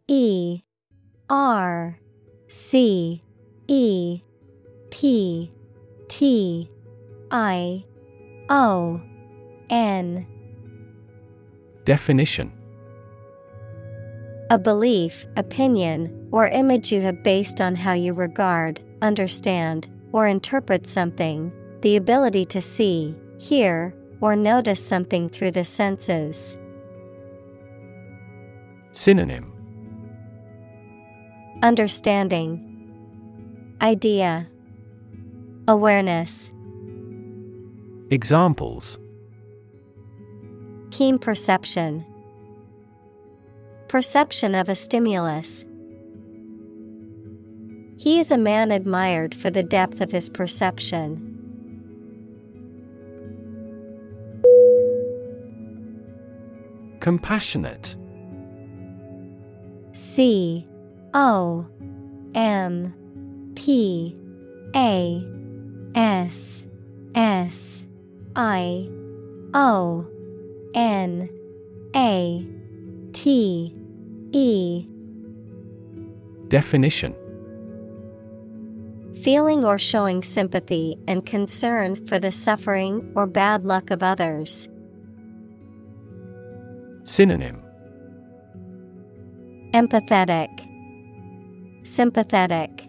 E. 0.08 0.62
R. 1.30 2.00
C. 2.48 3.22
E. 3.68 4.22
P 4.90 5.52
T 6.08 6.70
I 7.30 7.84
O 8.48 9.00
N. 9.70 10.26
Definition. 11.84 12.52
A 14.50 14.58
belief, 14.58 15.26
opinion, 15.36 16.28
or 16.30 16.46
image 16.46 16.92
you 16.92 17.00
have 17.00 17.22
based 17.24 17.60
on 17.60 17.74
how 17.74 17.92
you 17.92 18.12
regard, 18.12 18.80
understand, 19.02 19.88
or 20.12 20.28
interpret 20.28 20.86
something, 20.86 21.52
the 21.82 21.96
ability 21.96 22.44
to 22.44 22.60
see, 22.60 23.14
hear, 23.38 23.92
or 24.20 24.36
notice 24.36 24.84
something 24.84 25.28
through 25.28 25.50
the 25.50 25.64
senses. 25.64 26.56
Synonym. 28.92 29.52
Understanding, 31.62 32.66
Idea, 33.82 34.48
Awareness, 35.68 36.52
Examples 38.10 39.00
Keen 40.92 41.18
perception, 41.18 42.04
Perception 43.88 44.54
of 44.54 44.68
a 44.68 44.76
stimulus. 44.76 45.64
He 47.98 48.20
is 48.20 48.30
a 48.30 48.38
man 48.38 48.70
admired 48.70 49.34
for 49.34 49.50
the 49.50 49.64
depth 49.64 50.00
of 50.00 50.12
his 50.12 50.30
perception. 50.30 51.32
Compassionate 57.00 57.96
C 59.94 60.64
O 61.12 61.66
M 62.36 62.94
P 63.56 64.16
A 64.76 65.35
S 65.96 66.62
S 67.14 67.82
I 68.36 68.86
O 69.54 70.06
N 70.74 71.30
A 71.96 72.46
T 73.14 73.74
E. 74.32 74.86
Definition. 76.48 77.14
Feeling 79.22 79.64
or 79.64 79.78
showing 79.78 80.22
sympathy 80.22 80.98
and 81.08 81.24
concern 81.24 82.06
for 82.06 82.18
the 82.18 82.30
suffering 82.30 83.10
or 83.16 83.26
bad 83.26 83.64
luck 83.64 83.90
of 83.90 84.02
others. 84.02 84.68
Synonym. 87.04 87.62
Empathetic, 89.72 90.50
Sympathetic, 91.84 92.86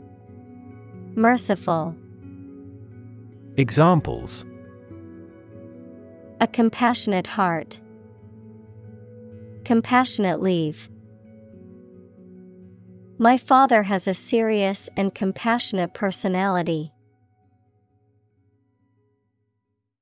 Merciful. 1.16 1.96
Examples 3.60 4.46
A 6.40 6.46
compassionate 6.46 7.26
heart. 7.26 7.80
Compassionate 9.66 10.44
leave. 10.44 10.88
My 13.18 13.36
father 13.36 13.82
has 13.82 14.08
a 14.08 14.14
serious 14.14 14.90
and 14.96 15.12
compassionate 15.16 15.96
personality. 15.96 16.92